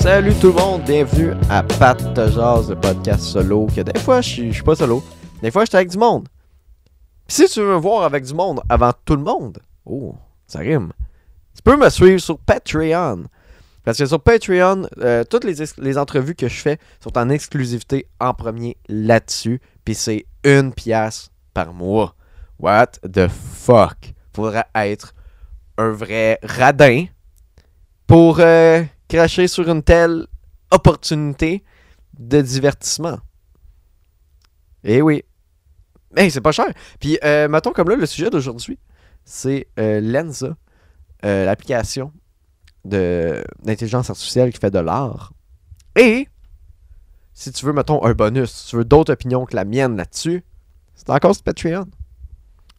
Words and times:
Salut 0.00 0.32
tout 0.40 0.46
le 0.46 0.54
monde, 0.54 0.82
bienvenue 0.84 1.32
à 1.50 1.62
Pat 1.62 2.00
Jazz, 2.16 2.70
le 2.70 2.74
podcast 2.74 3.20
solo. 3.20 3.66
Que 3.66 3.82
des 3.82 4.00
fois, 4.00 4.22
je 4.22 4.50
suis 4.50 4.62
pas 4.62 4.74
solo, 4.74 5.04
des 5.42 5.50
fois, 5.50 5.66
je 5.66 5.68
suis 5.68 5.76
avec 5.76 5.90
du 5.90 5.98
monde. 5.98 6.26
Si 7.28 7.46
tu 7.46 7.60
veux 7.60 7.74
me 7.74 7.76
voir 7.78 8.04
avec 8.04 8.24
du 8.24 8.32
monde 8.32 8.62
avant 8.70 8.92
tout 9.04 9.14
le 9.14 9.22
monde, 9.22 9.58
oh, 9.84 10.14
ça 10.46 10.60
rime. 10.60 10.92
Tu 11.54 11.60
peux 11.62 11.76
me 11.76 11.90
suivre 11.90 12.18
sur 12.18 12.38
Patreon. 12.38 13.24
Parce 13.84 13.98
que 13.98 14.06
sur 14.06 14.22
Patreon, 14.22 14.88
euh, 15.00 15.22
toutes 15.24 15.44
les 15.44 15.98
entrevues 15.98 16.34
que 16.34 16.48
je 16.48 16.60
fais 16.60 16.78
sont 16.98 17.18
en 17.18 17.28
exclusivité 17.28 18.06
en 18.20 18.32
premier 18.32 18.78
là-dessus. 18.88 19.60
Puis 19.84 19.94
c'est 19.94 20.24
une 20.44 20.72
pièce 20.72 21.30
par 21.52 21.74
mois. 21.74 22.14
What 22.58 22.92
the 23.02 23.28
fuck? 23.28 24.14
Faudra 24.34 24.66
être 24.74 25.12
un 25.76 25.90
vrai 25.90 26.38
radin 26.42 27.04
pour 28.06 28.40
euh, 28.40 28.82
cracher 29.10 29.48
sur 29.48 29.68
une 29.68 29.82
telle 29.82 30.26
opportunité 30.70 31.64
de 32.18 32.40
divertissement. 32.40 33.18
Eh 34.84 35.02
oui. 35.02 35.24
Mais 36.16 36.30
c'est 36.30 36.40
pas 36.40 36.52
cher. 36.52 36.72
Puis, 36.98 37.18
euh, 37.24 37.48
mettons 37.48 37.72
comme 37.72 37.88
là, 37.88 37.96
le 37.96 38.06
sujet 38.06 38.30
d'aujourd'hui, 38.30 38.78
c'est 39.24 39.68
euh, 39.78 40.00
Lenza, 40.00 40.56
euh, 41.24 41.44
l'application 41.44 42.12
d'intelligence 42.84 44.08
artificielle 44.08 44.52
qui 44.52 44.58
fait 44.58 44.70
de 44.70 44.78
l'art. 44.78 45.32
Et, 45.96 46.28
si 47.34 47.52
tu 47.52 47.66
veux, 47.66 47.72
mettons, 47.72 48.02
un 48.04 48.12
bonus, 48.12 48.50
si 48.50 48.70
tu 48.70 48.76
veux 48.76 48.84
d'autres 48.84 49.12
opinions 49.12 49.44
que 49.44 49.54
la 49.54 49.64
mienne 49.64 49.96
là-dessus, 49.96 50.44
c'est 50.94 51.10
encore 51.10 51.34
sur 51.34 51.44
Patreon. 51.44 51.86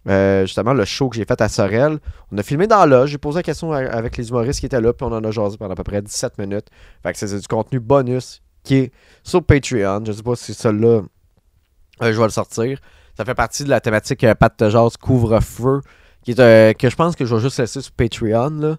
Euh, 0.09 0.45
justement, 0.45 0.73
le 0.73 0.85
show 0.85 1.09
que 1.09 1.15
j'ai 1.15 1.25
fait 1.25 1.39
à 1.41 1.47
Sorel, 1.47 1.99
on 2.31 2.37
a 2.37 2.43
filmé 2.43 2.65
dans 2.67 2.85
là, 2.85 3.05
j'ai 3.05 3.19
posé 3.19 3.39
la 3.39 3.43
question 3.43 3.71
avec 3.71 4.17
les 4.17 4.29
humoristes 4.29 4.59
qui 4.59 4.65
étaient 4.65 4.81
là, 4.81 4.93
puis 4.93 5.05
on 5.05 5.13
en 5.13 5.23
a 5.23 5.31
jasé 5.31 5.57
pendant 5.57 5.73
à 5.73 5.75
peu 5.75 5.83
près 5.83 6.01
17 6.01 6.39
minutes. 6.39 6.67
Fait 7.03 7.13
que 7.13 7.19
c'est 7.19 7.39
du 7.39 7.47
contenu 7.47 7.79
bonus 7.79 8.41
qui 8.63 8.75
est 8.75 8.91
sur 9.23 9.43
Patreon. 9.43 10.03
Je 10.05 10.11
sais 10.11 10.23
pas 10.23 10.35
si 10.35 10.53
celui-là, 10.53 11.01
euh, 12.01 12.13
je 12.13 12.17
vais 12.17 12.23
le 12.23 12.29
sortir. 12.29 12.79
Ça 13.17 13.25
fait 13.25 13.35
partie 13.35 13.63
de 13.63 13.69
la 13.69 13.79
thématique 13.79 14.23
euh, 14.23 14.33
Pat 14.33 14.57
de 14.57 14.69
Jazz 14.69 14.97
couvre-feu, 14.97 15.81
qui 16.23 16.31
est 16.31 16.39
euh, 16.39 16.73
que 16.73 16.89
je 16.89 16.95
pense 16.95 17.15
que 17.15 17.25
je 17.25 17.35
vais 17.35 17.41
juste 17.41 17.59
laisser 17.59 17.81
sur 17.81 17.91
Patreon. 17.91 18.49
Là. 18.49 18.77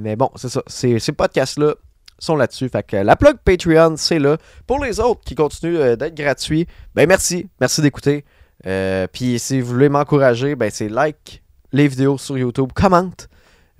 Mais 0.00 0.16
bon, 0.16 0.30
c'est 0.36 0.48
ça. 0.48 0.62
Ces, 0.66 0.98
ces 0.98 1.12
podcasts-là 1.12 1.74
sont 2.18 2.36
là-dessus. 2.36 2.68
Fait 2.68 2.86
que 2.86 2.96
la 2.96 3.16
plug 3.16 3.36
Patreon, 3.44 3.96
c'est 3.96 4.18
là. 4.18 4.36
Pour 4.66 4.82
les 4.82 5.00
autres 5.00 5.22
qui 5.24 5.34
continuent 5.34 5.96
d'être 5.96 6.14
gratuits, 6.14 6.66
ben 6.94 7.08
merci. 7.08 7.48
Merci 7.60 7.80
d'écouter. 7.80 8.24
Euh, 8.66 9.06
Puis 9.12 9.38
si 9.38 9.60
vous 9.60 9.68
voulez 9.72 9.88
m'encourager, 9.88 10.54
ben 10.56 10.70
c'est 10.70 10.88
like 10.88 11.42
les 11.72 11.88
vidéos 11.88 12.18
sur 12.18 12.38
YouTube, 12.38 12.70
commente. 12.74 13.28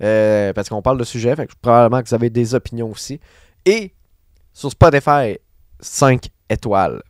euh, 0.03 0.51
parce 0.53 0.67
qu'on 0.69 0.81
parle 0.81 0.97
de 0.97 1.03
sujet. 1.05 1.35
Fait 1.35 1.47
que 1.47 1.53
probablement 1.61 2.01
que 2.03 2.09
vous 2.09 2.15
avez 2.15 2.29
des 2.29 2.53
opinions 2.53 2.91
aussi. 2.91 3.19
Et 3.65 3.93
sur 4.53 4.69
Spotify, 4.69 5.37
5 5.79 6.27
étoiles. 6.49 7.01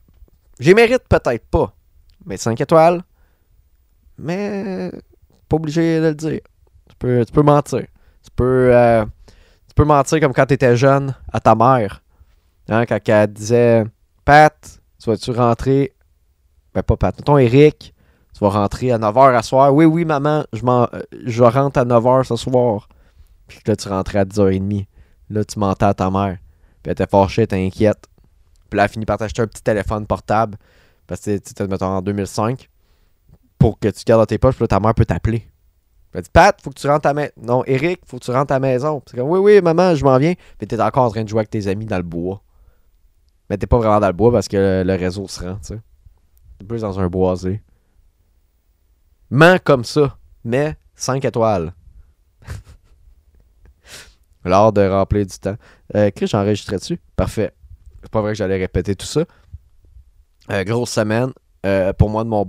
J'y 0.59 0.73
mérite 0.75 1.03
peut-être 1.09 1.45
pas. 1.47 1.73
Mais 2.25 2.37
5 2.37 2.59
étoiles. 2.61 3.01
Mais 4.17 4.91
pas 5.49 5.55
obligé 5.57 5.99
de 5.99 6.05
le 6.07 6.15
dire. 6.15 6.39
Tu 6.89 6.95
peux, 6.97 7.25
tu 7.25 7.31
peux 7.33 7.41
mentir. 7.41 7.81
Tu 8.23 8.31
peux, 8.35 8.69
euh, 8.73 9.03
tu 9.67 9.73
peux 9.75 9.83
mentir 9.85 10.19
comme 10.19 10.33
quand 10.33 10.45
tu 10.45 10.53
étais 10.53 10.77
jeune 10.77 11.13
à 11.33 11.39
ta 11.39 11.55
mère. 11.55 12.01
Hein, 12.69 12.85
quand 12.85 12.99
elle 13.09 13.33
disait 13.33 13.83
Pat, 14.23 14.79
tu 15.01 15.09
vas-tu 15.09 15.31
rentrer 15.31 15.93
Ben, 16.75 16.83
pas 16.83 16.97
Pat. 16.97 17.17
Mettons 17.17 17.37
Eric, 17.37 17.95
tu 18.33 18.39
vas 18.41 18.49
rentrer 18.49 18.91
à 18.91 18.99
9h 18.99 19.33
à 19.33 19.41
soir. 19.41 19.73
Oui, 19.73 19.85
oui, 19.85 20.03
maman, 20.03 20.43
je, 20.51 20.61
euh, 20.65 20.85
je 21.25 21.43
rentre 21.43 21.79
à 21.79 21.85
9h 21.85 22.25
ce 22.25 22.35
soir. 22.35 22.89
Puis 23.47 23.59
là, 23.65 23.77
tu 23.77 23.87
rentrais 23.87 24.19
à 24.19 24.25
10h30. 24.25 24.85
Là, 25.29 25.45
tu 25.45 25.57
mentais 25.57 25.85
à 25.85 25.93
ta 25.93 26.11
mère. 26.11 26.37
Puis 26.83 26.87
elle 26.87 26.91
était 26.91 27.07
fâchée, 27.07 27.47
inquiète. 27.49 28.07
Puis 28.69 28.77
là, 28.77 28.83
elle 28.83 28.85
a 28.85 28.87
fini 28.89 29.05
par 29.05 29.17
t'acheter 29.17 29.41
un 29.41 29.47
petit 29.47 29.63
téléphone 29.63 30.05
portable. 30.05 30.57
Parce 31.07 31.21
que 31.21 31.37
tu 31.37 31.63
mettons, 31.63 31.85
en 31.85 32.01
2005. 32.01 32.69
Pour 33.57 33.79
que 33.79 33.87
tu 33.87 34.03
gardes 34.03 34.21
dans 34.21 34.25
tes 34.25 34.37
poches. 34.37 34.55
Puis 34.55 34.63
là, 34.63 34.67
ta 34.67 34.79
mère 34.81 34.93
peut 34.93 35.05
t'appeler. 35.05 35.47
Elle 36.13 36.21
dit 36.21 36.29
Pat, 36.31 36.59
faut 36.61 36.71
que 36.71 36.79
tu 36.79 36.87
rentres 36.87 37.07
à 37.07 37.13
maison. 37.13 37.31
Non, 37.41 37.63
Eric, 37.65 38.01
faut 38.05 38.17
que 38.19 38.25
tu 38.25 38.31
rentres 38.31 38.51
à 38.51 38.55
la 38.55 38.59
maison. 38.59 39.01
C'est 39.05 39.15
comme 39.17 39.29
Oui, 39.29 39.39
oui, 39.39 39.61
maman, 39.61 39.95
je 39.95 40.03
m'en 40.03 40.17
viens. 40.17 40.33
Puis 40.57 40.67
t'es 40.67 40.81
encore 40.81 41.05
en 41.05 41.09
train 41.09 41.23
de 41.23 41.29
jouer 41.29 41.39
avec 41.39 41.49
tes 41.49 41.67
amis 41.67 41.85
dans 41.85 41.97
le 41.97 42.03
bois. 42.03 42.41
Mais 43.49 43.57
t'es 43.57 43.67
pas 43.67 43.77
vraiment 43.77 43.99
dans 44.01 44.07
le 44.07 44.13
bois 44.13 44.31
parce 44.31 44.49
que 44.49 44.57
le, 44.57 44.83
le 44.83 44.99
réseau 44.99 45.27
se 45.27 45.41
rend, 45.41 45.55
tu 45.55 45.75
sais. 45.75 45.79
Plus 46.67 46.81
dans 46.81 46.99
un 46.99 47.07
boisé. 47.07 47.61
Mens 49.29 49.59
comme 49.63 49.83
ça. 49.83 50.17
Mais 50.43 50.75
5 50.95 51.23
étoiles. 51.25 51.73
L'art 54.45 54.71
de 54.73 54.87
remplir 54.87 55.25
du 55.25 55.37
temps. 55.39 55.55
Euh, 55.95 56.11
Chris, 56.15 56.27
j'enregistrais 56.27 56.77
dessus. 56.77 56.99
Parfait. 57.15 57.51
C'est 58.01 58.11
pas 58.11 58.21
vrai 58.21 58.31
que 58.33 58.37
j'allais 58.37 58.57
répéter 58.57 58.95
tout 58.95 59.05
ça. 59.07 59.25
Euh, 60.51 60.63
grosse 60.63 60.91
semaine. 60.91 61.31
Euh, 61.65 61.93
pour 61.93 62.09
moi, 62.09 62.23
de 62.23 62.29
mon. 62.29 62.47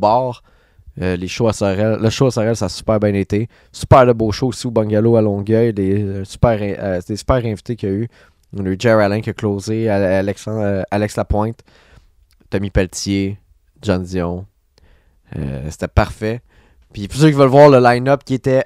Euh, 1.00 1.16
les 1.16 1.28
shows 1.28 1.48
à 1.48 1.52
Sorel. 1.54 1.98
Le 2.00 2.10
show 2.10 2.26
à 2.26 2.30
Sorel, 2.30 2.54
ça 2.56 2.66
a 2.66 2.68
super 2.68 3.00
bien 3.00 3.14
été. 3.14 3.48
Super 3.72 4.04
de 4.06 4.12
beaux 4.12 4.30
shows 4.32 4.48
aussi 4.48 4.66
au 4.66 4.70
Bungalow 4.70 5.16
à 5.16 5.22
Longueuil. 5.22 5.72
Des, 5.72 6.24
super, 6.24 6.58
des 7.02 7.16
super 7.16 7.36
invités 7.36 7.76
qu'il 7.76 7.88
y 7.88 7.92
a 7.92 7.94
eu. 7.94 8.08
On 8.56 8.64
a 8.64 8.68
eu 8.68 8.76
Jerry 8.78 9.02
Alain 9.02 9.20
qui 9.22 9.30
a 9.30 9.34
closé. 9.34 9.88
Ale- 9.88 10.04
Alexandre- 10.04 10.84
Alex 10.90 11.16
Lapointe. 11.16 11.60
Tommy 12.50 12.70
Pelletier. 12.70 13.38
John 13.82 14.02
Dion. 14.02 14.46
Euh, 15.36 15.66
C'était 15.70 15.88
parfait. 15.88 16.40
Puis 16.92 17.08
pour 17.08 17.18
ceux 17.18 17.28
qui 17.28 17.34
veulent 17.36 17.48
voir 17.48 17.68
le 17.68 17.78
line-up 17.80 18.22
qui 18.24 18.34
était. 18.34 18.64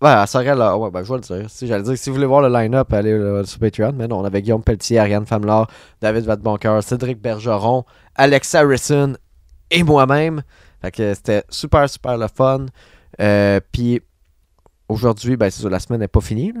Ouais, 0.00 0.10
à 0.10 0.26
Sorel, 0.26 0.58
là, 0.58 0.76
ouais, 0.76 0.90
ben, 0.90 1.04
je 1.04 1.08
vais 1.12 1.20
le 1.20 1.20
dire. 1.40 1.50
Si, 1.50 1.66
J'allais 1.66 1.84
dire 1.84 1.92
que 1.92 1.98
si 1.98 2.10
vous 2.10 2.16
voulez 2.16 2.26
voir 2.26 2.42
le 2.42 2.48
line-up, 2.48 2.92
allez 2.92 3.12
euh, 3.12 3.44
sur 3.44 3.60
Patreon. 3.60 3.92
Mais 3.94 4.08
non, 4.08 4.18
on 4.20 4.24
avait 4.24 4.42
Guillaume 4.42 4.62
Pelletier, 4.62 4.98
Ariane 4.98 5.26
Famelard, 5.26 5.68
David 6.00 6.24
Vadeboncoeur, 6.24 6.82
Cédric 6.82 7.20
Bergeron, 7.20 7.84
Alex 8.16 8.54
Harrison 8.54 9.14
et 9.70 9.82
moi-même. 9.84 10.42
Fait 10.80 10.90
que 10.90 11.14
c'était 11.14 11.44
super, 11.48 11.88
super 11.88 12.18
le 12.18 12.26
fun. 12.26 12.66
Euh, 13.20 13.60
Puis 13.70 14.00
aujourd'hui, 14.88 15.36
ben 15.36 15.50
c'est 15.50 15.68
la 15.68 15.78
semaine 15.78 16.00
n'est 16.00 16.08
pas 16.08 16.20
finie. 16.20 16.52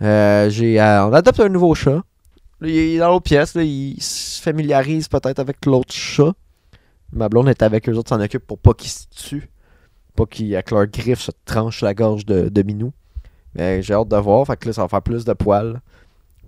j'ai, 0.00 0.80
on 0.80 1.12
adopte 1.12 1.40
un 1.40 1.48
nouveau 1.48 1.74
chat. 1.76 2.02
Il 2.62 2.68
est 2.76 2.98
dans 2.98 3.08
l'autre 3.08 3.24
pièce. 3.24 3.54
il 3.54 4.02
se 4.02 4.42
familiarise 4.42 5.08
peut-être 5.08 5.38
avec 5.38 5.64
l'autre 5.64 5.92
chat. 5.94 6.32
Ma 7.12 7.28
blonde 7.28 7.48
est 7.48 7.62
avec 7.62 7.88
eux 7.88 7.94
autres, 7.94 8.10
s'en 8.10 8.20
occupe 8.20 8.46
pour 8.46 8.58
pas 8.58 8.74
qu'il 8.74 8.90
se 8.90 9.06
tue. 9.08 9.50
Pas 10.14 10.26
qu'il, 10.26 10.54
avec 10.54 10.70
leurs 10.70 10.86
griffes, 10.86 11.20
se 11.20 11.32
tranche 11.44 11.82
la 11.82 11.94
gorge 11.94 12.24
de, 12.24 12.48
de 12.48 12.62
Minou. 12.62 12.92
Mais 13.54 13.82
j'ai 13.82 13.94
hâte 13.94 14.08
de 14.08 14.16
voir. 14.16 14.46
Fait 14.46 14.56
que 14.56 14.68
là, 14.68 14.72
ça 14.72 14.82
va 14.82 14.88
faire 14.88 15.02
plus 15.02 15.24
de 15.24 15.32
poils, 15.32 15.80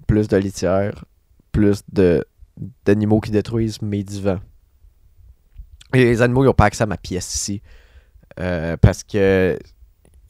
plus 0.07 0.29
de 0.29 0.37
litière, 0.37 1.05
plus 1.51 1.83
de, 1.93 2.25
d'animaux 2.85 3.21
qui 3.21 3.31
détruisent 3.31 3.83
mes 3.83 4.05
divans. 4.05 4.41
Et 5.95 6.05
les 6.05 6.23
animaux, 6.23 6.45
ils 6.45 6.47
n'ont 6.47 6.55
pas 6.55 6.67
accès 6.67 6.85
à 6.85 6.87
ma 6.87 6.97
pièce 6.97 7.35
ici. 7.35 7.63
Euh, 8.41 8.77
parce 8.77 9.03
que 9.03 9.59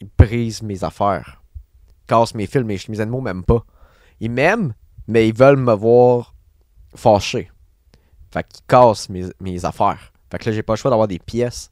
ils 0.01 0.09
brisent 0.19 0.63
mes 0.63 0.83
affaires. 0.83 1.43
Ils 1.89 2.07
cassent 2.07 2.35
mes 2.35 2.47
fils. 2.47 2.65
Mes, 2.65 2.79
mes 2.89 3.01
animaux 3.01 3.21
m'aiment 3.21 3.45
pas. 3.45 3.65
Ils 4.19 4.31
m'aiment, 4.31 4.75
mais 5.07 5.29
ils 5.29 5.35
veulent 5.35 5.57
me 5.57 5.75
voir 5.75 6.35
fâché. 6.95 7.51
Fait 8.33 8.47
qu'ils 8.49 8.65
cassent 8.67 9.09
mes 9.09 9.65
affaires. 9.65 10.12
Fait 10.33 10.39
que 10.39 10.49
là, 10.49 10.57
j'ai 10.57 10.63
pas 10.63 10.73
le 10.73 10.79
choix 10.79 10.91
d'avoir 10.91 11.09
des 11.09 11.19
pièces. 11.19 11.71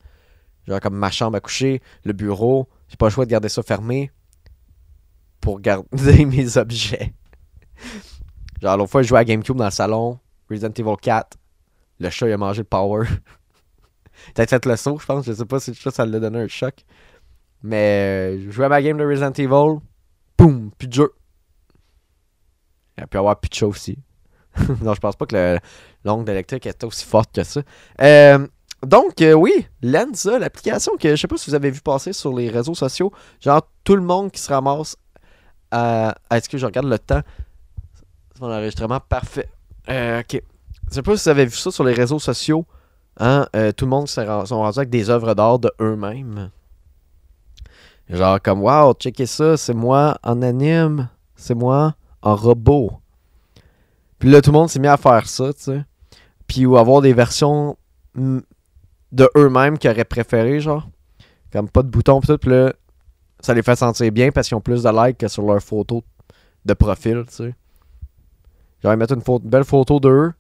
Genre 0.69 0.81
comme 0.81 0.95
ma 0.95 1.11
chambre 1.11 1.35
à 1.39 1.41
coucher, 1.41 1.81
le 2.05 2.13
bureau. 2.13 2.69
J'ai 2.89 2.99
pas 2.99 3.07
le 3.07 3.11
choix 3.11 3.25
de 3.25 3.31
garder 3.31 3.49
ça 3.49 3.63
fermé 3.63 4.13
pour 5.41 5.61
garder 5.61 6.27
mes 6.27 6.59
objets. 6.59 7.15
Genre 8.61 8.77
l'autre 8.77 8.91
fois, 8.91 9.01
je 9.01 9.09
jouais 9.09 9.21
à 9.21 9.25
GameCube 9.25 9.57
dans 9.57 9.65
le 9.65 9.71
salon. 9.71 10.19
Resident 10.51 10.75
Evil 10.77 10.97
4. 11.01 11.39
Le 12.01 12.11
chat, 12.11 12.29
il 12.29 12.33
a 12.33 12.37
mangé 12.37 12.61
le 12.61 12.65
power. 12.65 13.07
T'as 14.35 14.47
fait 14.47 14.67
le 14.67 14.77
saut, 14.77 14.99
je 14.99 15.07
pense. 15.07 15.25
Je 15.25 15.33
sais 15.33 15.47
pas 15.47 15.59
si 15.59 15.75
ça 15.75 16.05
lui 16.05 16.17
a 16.17 16.21
donné 16.21 16.41
un 16.41 16.49
choc. 16.49 16.85
Mais 17.63 18.35
euh, 18.37 18.45
je 18.45 18.51
jouais 18.51 18.67
à 18.67 18.69
ma 18.69 18.83
game 18.83 18.99
de 18.99 19.05
Resident 19.07 19.33
Evil. 19.33 19.81
Boum, 20.37 20.71
plus 20.77 20.89
de 20.89 20.93
jeu. 20.93 21.15
Il 22.99 23.05
a 23.05 23.07
pu 23.07 23.17
avoir 23.17 23.41
plus 23.41 23.49
de 23.49 23.55
chat 23.55 23.67
aussi. 23.67 23.97
non, 24.83 24.95
je 24.95 25.01
pense 25.01 25.17
pas 25.17 25.27
que 25.27 25.37
le- 25.37 25.59
l'ongle 26.05 26.31
électrique 26.31 26.67
était 26.67 26.85
aussi 26.87 27.05
forte 27.05 27.33
que 27.35 27.43
ça. 27.45 27.61
Euh, 28.01 28.47
donc, 28.87 29.21
euh, 29.21 29.33
oui, 29.35 29.67
Lenza, 29.83 30.39
l'application 30.39 30.97
que 30.97 31.11
je 31.11 31.21
sais 31.21 31.29
pas 31.29 31.37
si 31.37 31.51
vous 31.51 31.55
avez 31.55 31.71
vu 31.71 31.81
passer 31.81 32.13
sur 32.13 32.35
les 32.35 32.49
réseaux 32.49 32.75
sociaux. 32.75 33.13
Genre, 33.41 33.63
tout 33.85 33.95
le 33.97 34.03
monde 34.03 34.31
qui 34.31 34.41
se 34.41 34.53
ramasse 34.53 34.97
à. 35.71 36.15
Est-ce 36.31 36.49
que 36.49 36.59
je 36.59 36.67
regarde 36.67 36.87
le 36.89 36.99
temps? 36.99 37.21
C'est 38.35 38.41
mon 38.41 38.53
enregistrement 38.53 39.01
parfait. 39.01 39.49
Euh, 39.89 40.21
ok. 40.21 40.43
Je 40.89 40.95
sais 40.95 41.03
pas 41.03 41.17
si 41.17 41.25
vous 41.25 41.29
avez 41.29 41.45
vu 41.45 41.57
ça 41.57 41.71
sur 41.71 41.85
les 41.85 41.93
réseaux 41.93 42.19
sociaux. 42.19 42.65
Hein, 43.19 43.47
tout 43.77 43.85
le 43.85 43.91
monde 43.91 44.09
sont 44.09 44.25
rendus 44.25 44.79
avec 44.79 44.89
des 44.91 45.11
œuvres 45.11 45.35
d'art 45.35 45.59
de 45.59 45.71
eux-mêmes. 45.81 46.51
Genre 48.09 48.41
comme 48.43 48.63
Wow, 48.63 48.95
checkez 48.95 49.27
ça, 49.27 49.57
c'est 49.57 49.75
moi 49.75 50.19
en 50.25 50.43
anime, 50.43 51.09
c'est 51.37 51.55
moi 51.55 51.95
en 52.23 52.35
robot. 52.35 52.93
Puis 54.21 54.31
là, 54.31 54.41
tout 54.41 54.53
le 54.53 54.59
monde 54.59 54.69
s'est 54.69 54.79
mis 54.79 54.87
à 54.87 54.97
faire 54.97 55.29
ça, 55.29 55.53
tu 55.53 55.63
sais. 55.63 55.85
Puis 56.47 56.67
ou 56.67 56.77
avoir 56.77 57.01
des 57.01 57.13
versions 57.15 57.77
mm, 58.15 58.39
de 59.13 59.29
eux-mêmes 59.37 59.79
qu'ils 59.79 59.91
auraient 59.91 60.05
préféré, 60.05 60.61
genre. 60.61 60.89
Comme 61.53 61.69
pas 61.69 61.83
de 61.83 61.89
bouton, 61.89 62.21
pis 62.21 62.29
tout. 62.29 62.39
Puis 62.39 62.51
là, 62.51 62.73
ça 63.41 63.55
les 63.55 63.63
fait 63.63 63.75
sentir 63.77 64.13
bien 64.13 64.31
parce 64.31 64.47
qu'ils 64.47 64.57
ont 64.57 64.61
plus 64.61 64.83
de 64.85 65.07
likes 65.07 65.19
que 65.19 65.27
sur 65.27 65.43
leur 65.45 65.61
photo 65.61 66.05
de 66.65 66.75
profil, 66.75 67.25
tu 67.29 67.35
sais. 67.35 67.55
Genre, 68.85 68.93
une, 68.93 69.21
photo- 69.21 69.43
une 69.43 69.51
belle 69.51 69.65
photo 69.65 69.99
d'eux. 69.99 70.33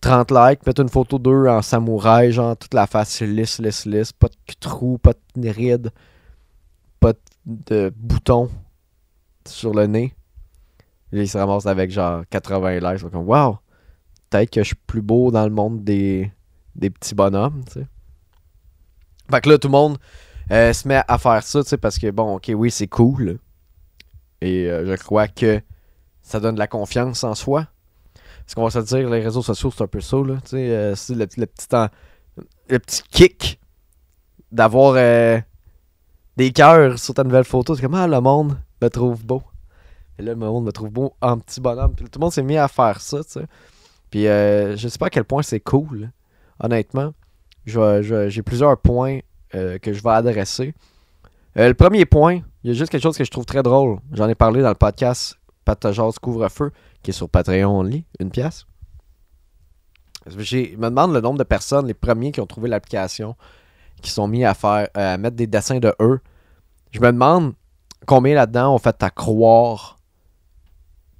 30 0.00 0.30
likes, 0.32 0.66
mettre 0.66 0.80
une 0.82 0.88
photo 0.88 1.18
d'eux 1.18 1.46
en 1.46 1.62
samouraï, 1.62 2.32
genre 2.32 2.56
toute 2.56 2.74
la 2.74 2.88
face 2.88 3.20
lisse, 3.20 3.60
lisse, 3.60 3.86
lisse, 3.86 4.12
pas 4.12 4.26
de 4.28 4.34
trou, 4.58 4.98
pas 4.98 5.12
de 5.36 5.48
rides, 5.48 5.90
pas 6.98 7.12
de 7.46 7.92
boutons 7.94 8.50
sur 9.46 9.72
le 9.72 9.86
nez. 9.86 10.12
Là, 11.12 11.22
ils 11.22 11.28
se 11.28 11.36
ramassent 11.36 11.66
avec 11.66 11.90
genre 11.90 12.24
80 12.30 12.80
likes. 12.80 13.02
Ils 13.02 13.10
comme, 13.10 13.28
wow, 13.28 13.58
peut-être 14.30 14.50
que 14.50 14.62
je 14.62 14.68
suis 14.68 14.76
plus 14.86 15.02
beau 15.02 15.30
dans 15.30 15.44
le 15.44 15.50
monde 15.50 15.84
des, 15.84 16.32
des 16.74 16.90
petits 16.90 17.14
bonhommes, 17.14 17.62
tu 17.66 17.80
sais. 17.80 17.86
Fait 19.30 19.40
que 19.40 19.48
là, 19.50 19.58
tout 19.58 19.68
le 19.68 19.72
monde 19.72 19.98
euh, 20.50 20.72
se 20.72 20.88
met 20.88 21.02
à 21.06 21.18
faire 21.18 21.42
ça, 21.42 21.62
tu 21.62 21.68
sais, 21.68 21.76
parce 21.76 21.98
que 21.98 22.10
bon, 22.10 22.36
ok, 22.36 22.50
oui, 22.54 22.70
c'est 22.70 22.88
cool. 22.88 23.38
Et 24.40 24.66
euh, 24.70 24.84
je 24.86 25.02
crois 25.02 25.28
que 25.28 25.60
ça 26.22 26.40
donne 26.40 26.54
de 26.54 26.58
la 26.58 26.66
confiance 26.66 27.24
en 27.24 27.34
soi. 27.34 27.66
Parce 28.44 28.54
qu'on 28.54 28.64
va 28.64 28.70
se 28.70 28.78
dire, 28.80 29.08
les 29.08 29.20
réseaux 29.20 29.42
sociaux, 29.42 29.70
c'est 29.70 29.84
un 29.84 29.86
peu 29.86 30.00
ça, 30.00 30.16
là. 30.16 30.34
Tu 30.42 30.50
sais, 30.50 30.70
euh, 30.70 30.94
c'est 30.94 31.14
le, 31.14 31.26
petit, 31.26 31.40
le 32.68 32.78
petit 32.78 33.02
kick 33.10 33.60
d'avoir 34.50 34.94
des 36.36 36.52
cœurs 36.52 36.98
sur 36.98 37.14
ta 37.14 37.24
nouvelle 37.24 37.44
photo. 37.44 37.74
C'est 37.74 37.82
comme, 37.82 37.94
ah, 37.94 38.06
le 38.06 38.20
monde 38.20 38.58
me 38.80 38.88
trouve 38.88 39.24
beau. 39.24 39.42
Et 40.18 40.22
là, 40.22 40.32
le 40.32 40.38
monde 40.38 40.64
me 40.64 40.72
trouve 40.72 40.90
beau 40.90 41.14
en 41.20 41.38
petit 41.38 41.60
bonhomme. 41.60 41.94
Tout 41.94 42.04
le 42.14 42.20
monde 42.20 42.32
s'est 42.32 42.42
mis 42.42 42.58
à 42.58 42.68
faire 42.68 43.00
ça, 43.00 43.22
tu 43.24 43.30
sais. 43.30 43.46
Puis 44.10 44.28
euh, 44.28 44.76
je 44.76 44.88
sais 44.88 44.98
pas 44.98 45.06
à 45.06 45.10
quel 45.10 45.24
point 45.24 45.42
c'est 45.42 45.60
cool, 45.60 46.10
honnêtement. 46.60 47.14
J'ai 47.64 48.42
plusieurs 48.42 48.78
points 48.78 49.20
euh, 49.54 49.78
que 49.78 49.92
je 49.92 50.02
vais 50.02 50.10
adresser. 50.10 50.74
Euh, 51.56 51.68
le 51.68 51.74
premier 51.74 52.04
point, 52.04 52.40
il 52.62 52.68
y 52.68 52.70
a 52.70 52.74
juste 52.74 52.92
quelque 52.92 53.02
chose 53.02 53.16
que 53.16 53.24
je 53.24 53.30
trouve 53.30 53.46
très 53.46 53.62
drôle. 53.62 54.00
J'en 54.12 54.28
ai 54.28 54.34
parlé 54.34 54.60
dans 54.60 54.68
le 54.68 54.74
podcast 54.74 55.38
Patajaz 55.64 56.18
Couvre-feu, 56.20 56.72
qui 57.02 57.10
est 57.10 57.14
sur 57.14 57.28
Patreon 57.28 57.80
Only, 57.80 58.04
une 58.20 58.30
pièce. 58.30 58.66
Je 60.26 60.36
me 60.36 60.88
demande 60.88 61.14
le 61.14 61.20
nombre 61.20 61.38
de 61.38 61.44
personnes, 61.44 61.86
les 61.86 61.94
premiers 61.94 62.32
qui 62.32 62.40
ont 62.40 62.46
trouvé 62.46 62.68
l'application, 62.68 63.34
qui 64.02 64.10
sont 64.10 64.28
mis 64.28 64.44
à 64.44 64.54
faire 64.54 64.88
à 64.94 65.16
mettre 65.16 65.36
des 65.36 65.46
dessins 65.46 65.78
de 65.78 65.94
eux. 66.00 66.20
Je 66.90 67.00
me 67.00 67.06
demande 67.06 67.54
combien 68.06 68.34
là-dedans 68.34 68.74
ont 68.74 68.78
fait 68.78 69.02
à 69.02 69.10
croire 69.10 69.98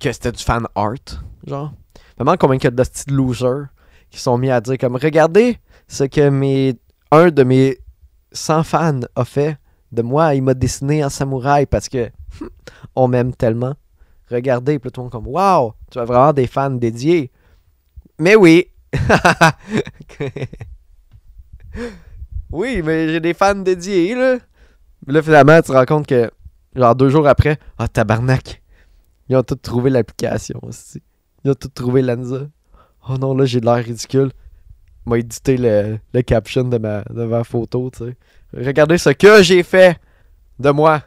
que 0.03 0.13
c'était 0.13 0.33
du 0.33 0.43
fan 0.43 0.67
art, 0.75 1.23
genre. 1.47 1.73
Demande 2.19 2.39
combien 2.39 2.59
il 2.59 2.65
y 2.65 2.67
a 2.67 2.71
de 2.71 2.83
petits 2.83 3.11
losers 3.11 3.69
qui 4.11 4.21
sont 4.21 4.37
mis 4.37 4.51
à 4.51 4.61
dire 4.61 4.77
comme 4.79 4.97
regardez 4.97 5.59
ce 5.89 6.05
que 6.05 6.29
mes 6.29 6.77
un 7.11 7.31
de 7.31 7.43
mes 7.45 7.79
100 8.33 8.63
fans 8.65 9.01
a 9.15 9.25
fait 9.25 9.59
de 9.93 10.03
moi, 10.03 10.35
il 10.35 10.43
m'a 10.43 10.55
dessiné 10.55 11.05
en 11.05 11.11
samouraï 11.11 11.67
parce 11.67 11.89
que 11.89 12.11
on 12.97 13.09
m'aime 13.09 13.35
tellement. 13.35 13.75
Regardez, 14.31 14.81
monde 14.97 15.11
comme 15.11 15.27
Waouh, 15.27 15.73
tu 15.91 15.99
as 15.99 16.05
vraiment 16.05 16.33
des 16.33 16.47
fans 16.47 16.71
dédiés. 16.71 17.31
Mais 18.19 18.35
oui. 18.35 18.69
oui, 22.51 22.81
mais 22.83 23.11
j'ai 23.11 23.21
des 23.21 23.35
fans 23.35 23.55
dédiés, 23.55 24.15
là. 24.15 24.39
Là, 25.07 25.23
finalement, 25.23 25.61
tu 25.61 25.69
te 25.69 25.73
rends 25.73 25.85
compte 25.85 26.07
que, 26.07 26.31
genre, 26.75 26.95
deux 26.95 27.11
jours 27.11 27.29
après, 27.29 27.59
ah, 27.79 27.89
tabarnak. 27.89 28.62
Ils 29.33 29.37
ont 29.37 29.43
tous 29.43 29.57
trouvé 29.57 29.89
l'application 29.89 30.61
aussi. 30.61 31.03
Ils 31.43 31.53
ont 31.53 31.55
tous 31.55 31.71
trouvé 31.71 32.03
l'Anza. 32.03 32.49
Oh 33.09 33.17
non, 33.17 33.35
là, 33.35 33.47
j'ai 33.47 33.61
de 33.61 33.65
l'air 33.65 33.83
ridicule. 33.83 34.31
m'a 35.07 35.17
édité 35.17 35.57
le, 35.57 35.99
le 36.13 36.21
caption 36.21 36.65
de 36.65 36.77
ma, 36.77 37.01
de 37.05 37.25
ma 37.25 37.43
photo, 37.43 37.91
tu. 37.91 38.15
Regardez 38.55 38.99
ce 38.99 39.09
que 39.09 39.43
j'ai 39.43 39.63
fait 39.63 39.99
de 40.59 40.69
moi. 40.69 41.03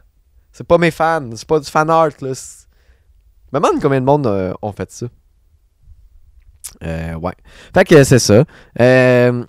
C'est 0.50 0.66
pas 0.66 0.76
mes 0.76 0.90
fans, 0.90 1.30
c'est 1.36 1.46
pas 1.46 1.60
du 1.60 1.70
fan 1.70 1.88
art, 1.88 2.08
là. 2.20 2.32
Je 2.32 3.52
me 3.52 3.60
demande 3.60 3.80
combien 3.80 4.00
de 4.00 4.06
monde 4.06 4.26
euh, 4.26 4.52
ont 4.60 4.72
fait 4.72 4.90
ça. 4.90 5.06
Euh, 6.82 7.14
ouais. 7.14 7.34
Fait 7.72 7.84
que 7.84 8.02
c'est 8.02 8.18
ça. 8.18 8.44
Euh, 8.80 9.44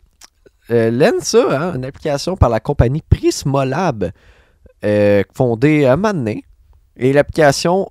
euh, 0.69 0.91
Lensa, 0.91 1.39
hein, 1.49 1.73
une 1.73 1.83
application 1.83 2.37
par 2.37 2.49
la 2.49 2.59
compagnie 2.59 3.01
Prismolab, 3.01 4.11
fondée 5.33 5.85
à 5.85 5.97
Mané. 5.97 6.43
Et 6.95 7.11
l'application, 7.11 7.89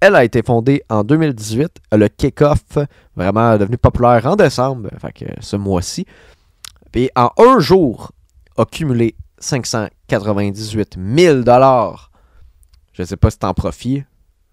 elle 0.00 0.14
a 0.14 0.24
été 0.24 0.42
fondée 0.42 0.82
en 0.88 1.04
2018. 1.04 1.78
Le 1.92 2.08
kick-off, 2.08 2.78
vraiment 3.16 3.56
devenu 3.56 3.76
populaire 3.78 4.26
en 4.26 4.36
décembre, 4.36 4.90
fait 4.98 5.24
ce 5.40 5.56
mois-ci. 5.56 6.06
Puis 6.92 7.10
en 7.16 7.30
un 7.38 7.58
jour, 7.58 8.12
a 8.56 8.64
cumulé 8.64 9.14
598 9.38 10.98
000 11.16 11.42
Je 12.92 13.02
sais 13.02 13.16
pas 13.16 13.30
si 13.30 13.38
c'est 13.40 13.46
en 13.46 13.54
profit. 13.54 14.04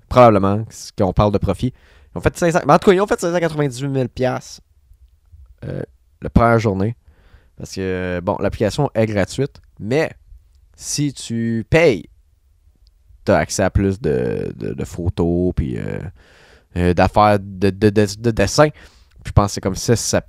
Probablement 0.08 0.64
qu'on 0.98 1.14
parle 1.14 1.32
de 1.32 1.38
profit. 1.38 1.74
Fait 2.22 2.38
500, 2.38 2.60
mais 2.66 2.74
en 2.74 2.80
tout 2.80 2.90
cas, 2.90 2.94
ils 2.96 3.02
ont 3.02 3.08
fait 3.08 3.20
598 3.20 3.94
000 3.94 4.08
piastres, 4.08 4.62
euh, 5.66 5.82
la 6.22 6.30
première 6.30 6.60
journée. 6.60 6.96
Parce 7.58 7.74
que, 7.74 8.22
bon, 8.24 8.38
l'application 8.40 8.90
est 8.94 9.06
gratuite, 9.06 9.62
mais 9.80 10.12
si 10.76 11.14
tu 11.14 11.66
payes, 11.70 12.06
tu 13.26 13.32
as 13.32 13.38
accès 13.38 13.64
à 13.64 13.70
plus 13.70 14.00
de, 14.00 14.54
photos, 14.86 15.54
puis 15.56 15.78
euh, 15.78 16.00
euh, 16.78 16.94
d'affaires 16.94 17.40
de, 17.40 17.70
de, 17.70 17.90
de, 17.90 18.08
de 18.20 18.32
dessins. 18.32 18.70
Puis 18.70 19.28
je 19.28 19.32
pense 19.32 19.48
que 19.48 19.54
c'est 19.56 19.62
comme 19.62 19.76
6 19.76 19.96
ça. 19.96 20.22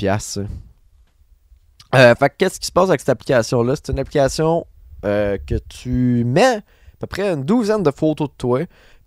Euh, 1.94 2.14
fait 2.14 2.28
que 2.30 2.34
qu'est-ce 2.38 2.58
qui 2.58 2.66
se 2.66 2.72
passe 2.72 2.88
avec 2.88 3.00
cette 3.00 3.10
application-là? 3.10 3.74
C'est 3.76 3.92
une 3.92 3.98
application 3.98 4.66
euh, 5.04 5.38
que 5.46 5.54
tu 5.68 6.24
mets 6.24 6.56
à 6.56 6.62
peu 7.00 7.06
près 7.06 7.32
une 7.32 7.44
douzaine 7.44 7.82
de 7.82 7.90
photos 7.90 8.28
de 8.28 8.34
toi, 8.36 8.60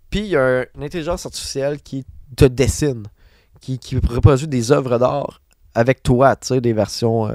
puis 0.08 0.20
il 0.20 0.26
y 0.28 0.36
a 0.36 0.42
un- 0.60 0.64
une 0.76 0.84
intelligence 0.84 1.26
artificielle 1.26 1.80
qui 1.82 2.04
te 2.36 2.44
dessine, 2.44 3.04
qui, 3.60 3.78
qui 3.78 3.96
reproduit 3.96 4.48
des 4.48 4.72
œuvres 4.72 4.98
d'art 4.98 5.40
avec 5.74 6.02
toi, 6.02 6.36
tu 6.36 6.48
sais, 6.48 6.60
des 6.60 6.72
versions 6.72 7.28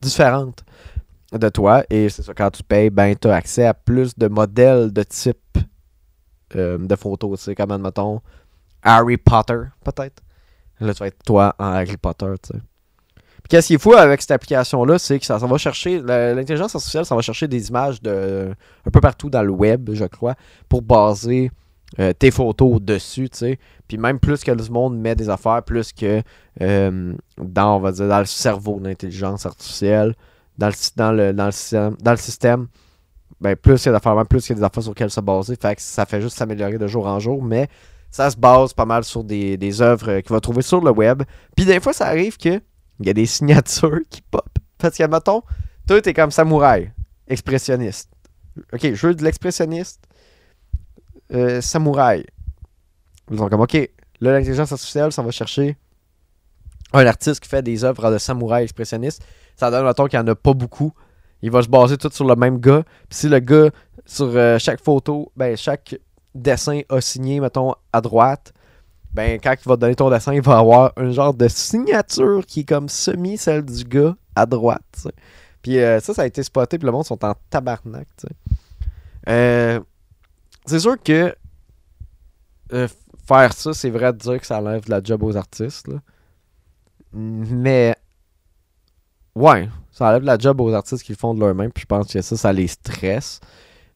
différentes 0.00 0.64
de 1.32 1.48
toi. 1.48 1.84
Et 1.90 2.08
c'est 2.08 2.22
ça, 2.22 2.32
quand 2.34 2.50
tu 2.50 2.62
payes, 2.62 2.90
ben, 2.90 3.14
tu 3.16 3.28
as 3.28 3.34
accès 3.34 3.64
à 3.66 3.74
plus 3.74 4.16
de 4.16 4.28
modèles 4.28 4.92
de 4.92 5.02
type 5.02 5.58
euh, 6.56 6.78
de 6.78 6.96
photos, 6.96 7.38
tu 7.38 7.44
sais, 7.44 7.54
comme, 7.54 7.70
admettons, 7.70 8.20
Harry 8.82 9.16
Potter, 9.16 9.60
peut-être. 9.84 10.22
Là, 10.80 10.92
tu 10.92 11.00
vas 11.00 11.06
être 11.06 11.22
toi 11.24 11.54
en 11.58 11.66
Harry 11.66 11.96
Potter, 11.96 12.32
tu 12.42 12.52
sais. 12.52 12.62
Puis 13.44 13.50
qu'est-ce 13.50 13.66
qui 13.66 13.74
est 13.74 13.78
fou 13.78 13.92
avec 13.92 14.22
cette 14.22 14.30
application-là, 14.30 14.98
c'est 14.98 15.18
que 15.18 15.26
ça, 15.26 15.36
va 15.36 15.58
chercher, 15.58 16.00
l'intelligence 16.00 16.74
artificielle, 16.74 17.04
ça 17.04 17.14
va 17.14 17.20
chercher 17.20 17.46
des 17.46 17.68
images 17.68 18.00
de 18.00 18.54
un 18.86 18.90
peu 18.90 19.02
partout 19.02 19.28
dans 19.28 19.42
le 19.42 19.50
web, 19.50 19.90
je 19.92 20.06
crois, 20.06 20.34
pour 20.66 20.80
baser 20.80 21.50
euh, 21.98 22.14
tes 22.14 22.30
photos 22.30 22.80
dessus, 22.80 23.28
tu 23.28 23.38
sais. 23.38 23.58
Puis 23.86 23.98
même 23.98 24.18
plus 24.18 24.42
que 24.42 24.50
le 24.50 24.64
monde 24.70 24.98
met 24.98 25.14
des 25.14 25.28
affaires, 25.28 25.62
plus 25.62 25.92
que 25.92 26.22
euh, 26.62 27.12
dans, 27.36 27.76
on 27.76 27.80
va 27.80 27.92
dire, 27.92 28.08
dans 28.08 28.18
le 28.18 28.24
cerveau 28.24 28.80
de 28.80 28.88
l'intelligence 28.88 29.44
artificielle, 29.44 30.14
dans 30.56 30.68
le, 30.68 30.74
dans 30.96 31.12
le, 31.12 31.32
dans 31.34 31.46
le 31.46 31.96
dans 32.02 32.10
le 32.12 32.16
système 32.16 32.68
ben, 33.40 33.56
plus 33.56 33.82
il 33.84 33.86
y 33.86 33.88
a 33.88 33.92
d'affaires, 33.92 34.26
plus 34.26 34.46
il 34.46 34.50
y 34.50 34.52
a 34.52 34.56
des 34.56 34.62
affaires 34.62 34.82
sur 34.82 34.92
lesquelles 34.92 35.10
se 35.10 35.20
baser. 35.20 35.56
Fait 35.60 35.76
que 35.76 35.82
ça 35.82 36.06
fait 36.06 36.20
juste 36.20 36.36
s'améliorer 36.36 36.78
de 36.78 36.86
jour 36.86 37.06
en 37.06 37.18
jour, 37.18 37.42
mais 37.42 37.68
ça 38.10 38.30
se 38.30 38.36
base 38.36 38.72
pas 38.72 38.84
mal 38.84 39.04
sur 39.04 39.24
des, 39.24 39.56
des 39.56 39.82
œuvres 39.82 40.10
euh, 40.10 40.20
qu'il 40.20 40.30
va 40.30 40.40
trouver 40.40 40.62
sur 40.62 40.80
le 40.80 40.90
web. 40.90 41.22
Puis 41.56 41.66
des 41.66 41.80
fois, 41.80 41.92
ça 41.92 42.06
arrive 42.06 42.36
que 42.36 42.60
il 43.00 43.06
y 43.06 43.10
a 43.10 43.12
des 43.12 43.26
signatures 43.26 44.00
qui 44.08 44.22
pop. 44.22 44.48
Parce 44.78 44.96
que, 44.96 45.04
mettons, 45.04 45.42
toi, 45.86 46.00
t'es 46.00 46.14
comme 46.14 46.30
samouraï, 46.30 46.92
expressionniste. 47.26 48.10
Ok, 48.72 48.94
je 48.94 49.06
veux 49.06 49.14
de 49.14 49.24
l'expressionniste, 49.24 50.00
euh, 51.32 51.60
samouraï. 51.60 52.24
Ils 53.30 53.38
sont 53.38 53.48
comme, 53.48 53.62
ok, 53.62 53.74
là, 54.20 54.32
l'intelligence 54.32 54.70
artificielle, 54.70 55.10
ça 55.10 55.22
va 55.22 55.30
chercher 55.30 55.76
un 56.92 57.04
artiste 57.06 57.40
qui 57.40 57.48
fait 57.48 57.62
des 57.62 57.82
œuvres 57.82 58.12
de 58.12 58.18
samouraï 58.18 58.62
expressionniste. 58.62 59.24
Ça 59.56 59.70
donne, 59.70 59.84
mettons, 59.84 60.06
qu'il 60.06 60.18
n'y 60.20 60.24
en 60.24 60.32
a 60.32 60.34
pas 60.36 60.54
beaucoup. 60.54 60.92
Il 61.44 61.50
va 61.50 61.60
se 61.60 61.68
baser 61.68 61.98
tout 61.98 62.08
sur 62.10 62.24
le 62.24 62.34
même 62.36 62.58
gars. 62.58 62.84
Puis 63.10 63.18
si 63.18 63.28
le 63.28 63.38
gars, 63.38 63.68
sur 64.06 64.24
euh, 64.34 64.58
chaque 64.58 64.82
photo, 64.82 65.30
ben, 65.36 65.54
chaque 65.58 65.94
dessin 66.34 66.80
a 66.88 67.02
signé, 67.02 67.38
mettons, 67.38 67.74
à 67.92 68.00
droite, 68.00 68.54
ben, 69.12 69.38
quand 69.38 69.52
il 69.52 69.68
va 69.68 69.76
donner 69.76 69.94
ton 69.94 70.08
dessin, 70.08 70.32
il 70.32 70.40
va 70.40 70.56
avoir 70.56 70.92
un 70.96 71.10
genre 71.10 71.34
de 71.34 71.46
signature 71.48 72.46
qui 72.46 72.60
est 72.60 72.64
comme 72.64 72.88
semi 72.88 73.36
celle 73.36 73.62
du 73.62 73.84
gars 73.84 74.16
à 74.34 74.46
droite. 74.46 75.06
Puis 75.60 75.78
euh, 75.80 76.00
ça, 76.00 76.14
ça 76.14 76.22
a 76.22 76.26
été 76.26 76.42
spoté, 76.42 76.78
puis 76.78 76.86
le 76.86 76.92
monde 76.92 77.04
sont 77.04 77.22
en 77.22 77.34
tabarnak. 77.50 78.08
Euh, 79.28 79.80
c'est 80.64 80.80
sûr 80.80 80.96
que 81.02 81.36
faire 83.26 83.52
ça, 83.52 83.74
c'est 83.74 83.90
vrai 83.90 84.14
de 84.14 84.18
dire 84.18 84.40
que 84.40 84.46
ça 84.46 84.60
enlève 84.60 84.86
de 84.86 84.90
la 84.90 85.02
job 85.02 85.22
aux 85.22 85.36
artistes. 85.36 85.90
Mais 87.12 87.94
ouais, 89.34 89.68
ça 89.94 90.08
enlève 90.08 90.24
la 90.24 90.36
job 90.36 90.60
aux 90.60 90.74
artistes 90.74 91.04
qui 91.04 91.12
le 91.12 91.16
font 91.16 91.34
de 91.34 91.40
leur 91.40 91.54
même, 91.54 91.70
puis 91.70 91.82
je 91.82 91.86
pense 91.86 92.12
que 92.12 92.20
ça, 92.20 92.36
ça 92.36 92.52
les 92.52 92.66
stresse. 92.66 93.40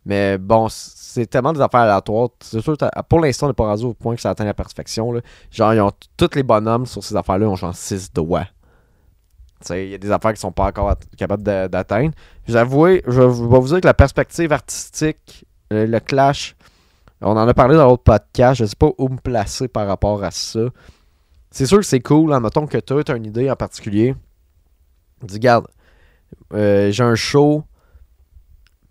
Mais 0.07 0.38
bon, 0.38 0.69
c'est 0.71 1.26
tellement 1.26 1.52
des 1.52 1.61
affaires 1.61 1.81
aléatoires. 1.81 2.28
C'est 2.40 2.61
sûr, 2.61 2.76
pour 3.09 3.21
l'instant, 3.21 3.47
on 3.47 3.50
n'est 3.50 3.55
pas 3.55 3.67
rendu 3.67 3.85
au 3.85 3.95
point 3.95 4.14
que 4.14 4.21
ça 4.21 4.31
atteint 4.31 4.45
la 4.45 4.55
perfection. 4.55 5.12
là. 5.12 5.21
Genre, 5.50 5.75
ils 5.75 5.81
ont 5.81 5.90
tous 6.17 6.31
les 6.37 6.45
bonhommes 6.45 6.87
sur 6.87 7.02
ces 7.02 7.17
affaires-là 7.17 7.49
ont 7.49 7.57
genre 7.57 7.75
6 7.75 8.12
doigts. 8.12 8.47
Il 9.71 9.88
y 9.88 9.95
a 9.95 9.99
des 9.99 10.11
affaires 10.12 10.33
qui 10.33 10.40
sont 10.40 10.52
pas 10.52 10.67
encore 10.67 10.95
capables 11.17 11.43
d'atteindre. 11.43 12.12
J'avoue, 12.47 12.87
je 13.07 13.21
vais 13.21 13.26
vous 13.26 13.67
dire 13.67 13.81
que 13.81 13.87
la 13.87 13.95
perspective 13.95 14.52
artistique, 14.52 15.45
le, 15.71 15.99
clash 15.99 16.55
On 17.21 17.37
en 17.37 17.49
a 17.49 17.55
parlé 17.55 17.75
dans 17.76 17.88
l'autre 17.88 18.05
podcast. 18.05 18.61
Je 18.61 18.67
sais 18.67 18.76
pas 18.76 18.93
où 18.97 19.09
me 19.09 19.19
placer 19.19 19.67
par 19.67 19.88
rapport 19.88 20.23
à 20.23 20.31
ça. 20.31 20.61
C'est 21.50 21.67
sûr 21.67 21.78
que 21.78 21.85
c'est 21.85 22.00
cool. 22.00 22.33
Hein, 22.33 22.40
mettons 22.40 22.67
que 22.67 22.78
tu 22.78 22.95
as 22.95 23.17
une 23.17 23.26
idée 23.26 23.50
en 23.50 23.57
particulier. 23.57 24.14
Dis, 25.23 25.35
regarde, 25.35 25.67
euh, 26.54 26.90
j'ai 26.90 27.02
un 27.02 27.14
show. 27.14 27.64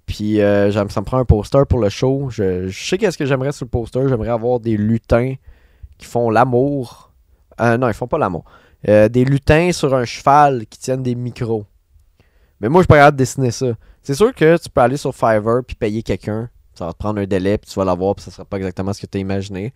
Puis 0.05 0.41
euh, 0.41 0.71
ça 0.71 0.83
me 0.85 1.03
prend 1.03 1.17
un 1.17 1.25
poster 1.25 1.65
pour 1.67 1.79
le 1.79 1.89
show. 1.89 2.29
Je, 2.29 2.69
sais 2.69 2.97
qu'est-ce 2.97 3.17
que 3.17 3.25
j'aimerais 3.25 3.51
sur 3.51 3.65
le 3.65 3.69
poster. 3.69 4.07
J'aimerais 4.07 4.29
avoir 4.29 4.59
des 4.59 4.77
lutins 4.77 5.35
qui 5.97 6.05
font 6.05 6.29
l'amour. 6.29 7.11
Euh, 7.59 7.77
non, 7.77 7.87
ils 7.87 7.93
font 7.93 8.07
pas 8.07 8.17
l'amour. 8.17 8.45
des 8.85 9.25
lutins 9.25 9.71
sur 9.71 9.93
un 9.93 10.05
cheval 10.05 10.65
qui 10.67 10.79
tiennent 10.79 11.03
des 11.03 11.15
micros. 11.15 11.65
Mais 12.61 12.69
moi, 12.69 12.81
je 12.81 12.87
pas 12.87 13.11
de 13.11 13.17
dessiner 13.17 13.51
ça. 13.51 13.73
C'est 14.01 14.15
sûr 14.15 14.33
que 14.33 14.57
tu 14.57 14.69
peux 14.69 14.81
aller 14.81 14.97
sur 14.97 15.13
Fiverr 15.13 15.63
puis 15.65 15.75
payer 15.75 16.01
quelqu'un. 16.01 16.49
Ça 16.73 16.85
va 16.85 16.93
te 16.93 16.97
prendre 16.97 17.19
un 17.19 17.25
délai, 17.25 17.57
puis 17.57 17.69
tu 17.69 17.77
vas 17.77 17.85
l'avoir, 17.85 18.15
puis 18.15 18.23
ça 18.23 18.31
sera 18.31 18.45
pas 18.45 18.57
exactement 18.57 18.93
ce 18.93 19.01
que 19.01 19.07
tu 19.07 19.17
as 19.17 19.21
imaginé. 19.21 19.73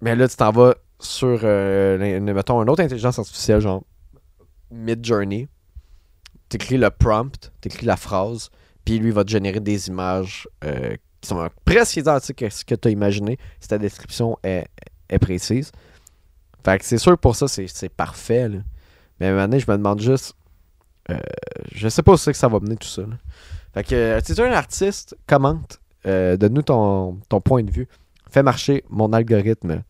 Mais 0.00 0.14
là, 0.14 0.28
tu 0.28 0.36
t'en 0.36 0.52
vas 0.52 0.74
sur, 1.00 1.40
euh, 1.42 2.20
mettons, 2.20 2.62
une 2.62 2.70
autre 2.70 2.82
intelligence 2.82 3.18
artificielle, 3.18 3.60
genre 3.60 3.82
Mid-Journey. 4.70 5.48
T'écris 6.48 6.78
le 6.78 6.90
prompt, 6.90 7.52
t'écris 7.60 7.86
la 7.86 7.96
phrase, 7.96 8.50
puis 8.84 8.98
lui 8.98 9.10
va 9.10 9.24
te 9.24 9.30
générer 9.30 9.60
des 9.60 9.88
images 9.88 10.48
euh, 10.64 10.96
qui 11.20 11.28
sont 11.28 11.46
presque 11.64 11.96
identiques 11.96 12.42
à 12.42 12.50
ce 12.50 12.64
que 12.64 12.74
tu 12.74 12.88
as 12.88 12.90
imaginé 12.90 13.38
si 13.60 13.68
ta 13.68 13.76
description 13.76 14.38
est, 14.42 14.66
précise. 15.20 15.72
Fait 16.64 16.78
que 16.78 16.84
c'est 16.84 16.98
sûr 16.98 17.18
pour 17.18 17.36
ça, 17.36 17.48
c'est 17.48 17.88
parfait. 17.90 18.48
Mais 19.20 19.32
maintenant, 19.32 19.58
je 19.58 19.70
me 19.70 19.76
demande 19.76 20.00
juste. 20.00 20.34
Euh, 21.10 21.18
je 21.72 21.88
sais 21.88 22.02
pas 22.02 22.12
où 22.12 22.16
c'est 22.16 22.32
que 22.32 22.38
ça 22.38 22.48
va 22.48 22.60
mener 22.60 22.76
tout 22.76 22.88
ça. 22.88 23.02
Fait 23.74 23.84
que 23.84 24.20
si 24.24 24.34
tu 24.34 24.40
es 24.40 24.44
un 24.44 24.52
artiste, 24.52 25.16
commente. 25.26 25.80
Donne-nous 26.04 26.62
ton, 26.62 27.20
ton 27.28 27.40
point 27.42 27.62
de 27.62 27.70
vue. 27.70 27.88
Fais 28.30 28.42
marcher 28.42 28.84
mon 28.88 29.12
algorithme. 29.12 29.82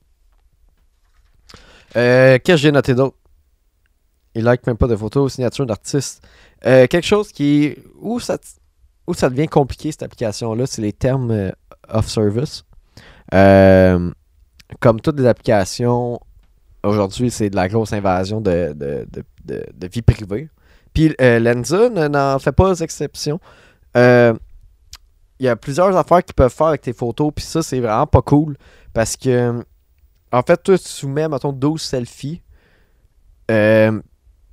Euh, 1.96 2.38
Qu'est-ce 2.42 2.56
que 2.56 2.62
j'ai 2.62 2.72
noté 2.72 2.94
d'autre? 2.94 3.16
Il 4.34 4.44
like 4.44 4.66
même 4.66 4.76
pas 4.76 4.86
de 4.86 4.96
photos, 4.96 5.34
signature 5.34 5.66
d'artiste. 5.66 6.26
Euh, 6.66 6.86
quelque 6.86 7.06
chose 7.06 7.32
qui. 7.32 7.76
Où 8.00 8.20
ça, 8.20 8.38
où 9.06 9.14
ça 9.14 9.30
devient 9.30 9.48
compliqué 9.48 9.90
cette 9.90 10.02
application-là, 10.02 10.66
c'est 10.66 10.82
les 10.82 10.92
termes 10.92 11.30
euh, 11.30 11.50
off 11.88 12.08
service. 12.08 12.64
Euh, 13.34 14.10
comme 14.80 15.00
toutes 15.00 15.18
les 15.18 15.26
applications, 15.26 16.20
aujourd'hui, 16.82 17.30
c'est 17.30 17.50
de 17.50 17.56
la 17.56 17.68
grosse 17.68 17.92
invasion 17.92 18.40
de, 18.40 18.74
de, 18.74 19.86
vie 19.90 20.02
privée. 20.02 20.48
Puis 20.92 21.14
Lenza 21.18 21.88
n'en 21.88 22.38
fait 22.38 22.52
pas 22.52 22.78
exception. 22.80 23.40
Il 23.94 24.36
y 25.40 25.48
a 25.48 25.56
plusieurs 25.56 25.96
affaires 25.96 26.24
qu'ils 26.24 26.34
peuvent 26.34 26.52
faire 26.52 26.68
avec 26.68 26.82
tes 26.82 26.92
photos, 26.92 27.32
puis 27.34 27.44
ça, 27.44 27.62
c'est 27.62 27.80
vraiment 27.80 28.06
pas 28.06 28.22
cool. 28.22 28.56
Parce 28.92 29.16
que 29.16 29.62
en 30.32 30.42
fait, 30.42 30.62
toi, 30.62 30.78
tu 30.78 30.88
soumets, 30.88 31.28
mettons, 31.28 31.52
12 31.52 31.80
selfies. 31.80 32.42
Euh, 33.50 34.00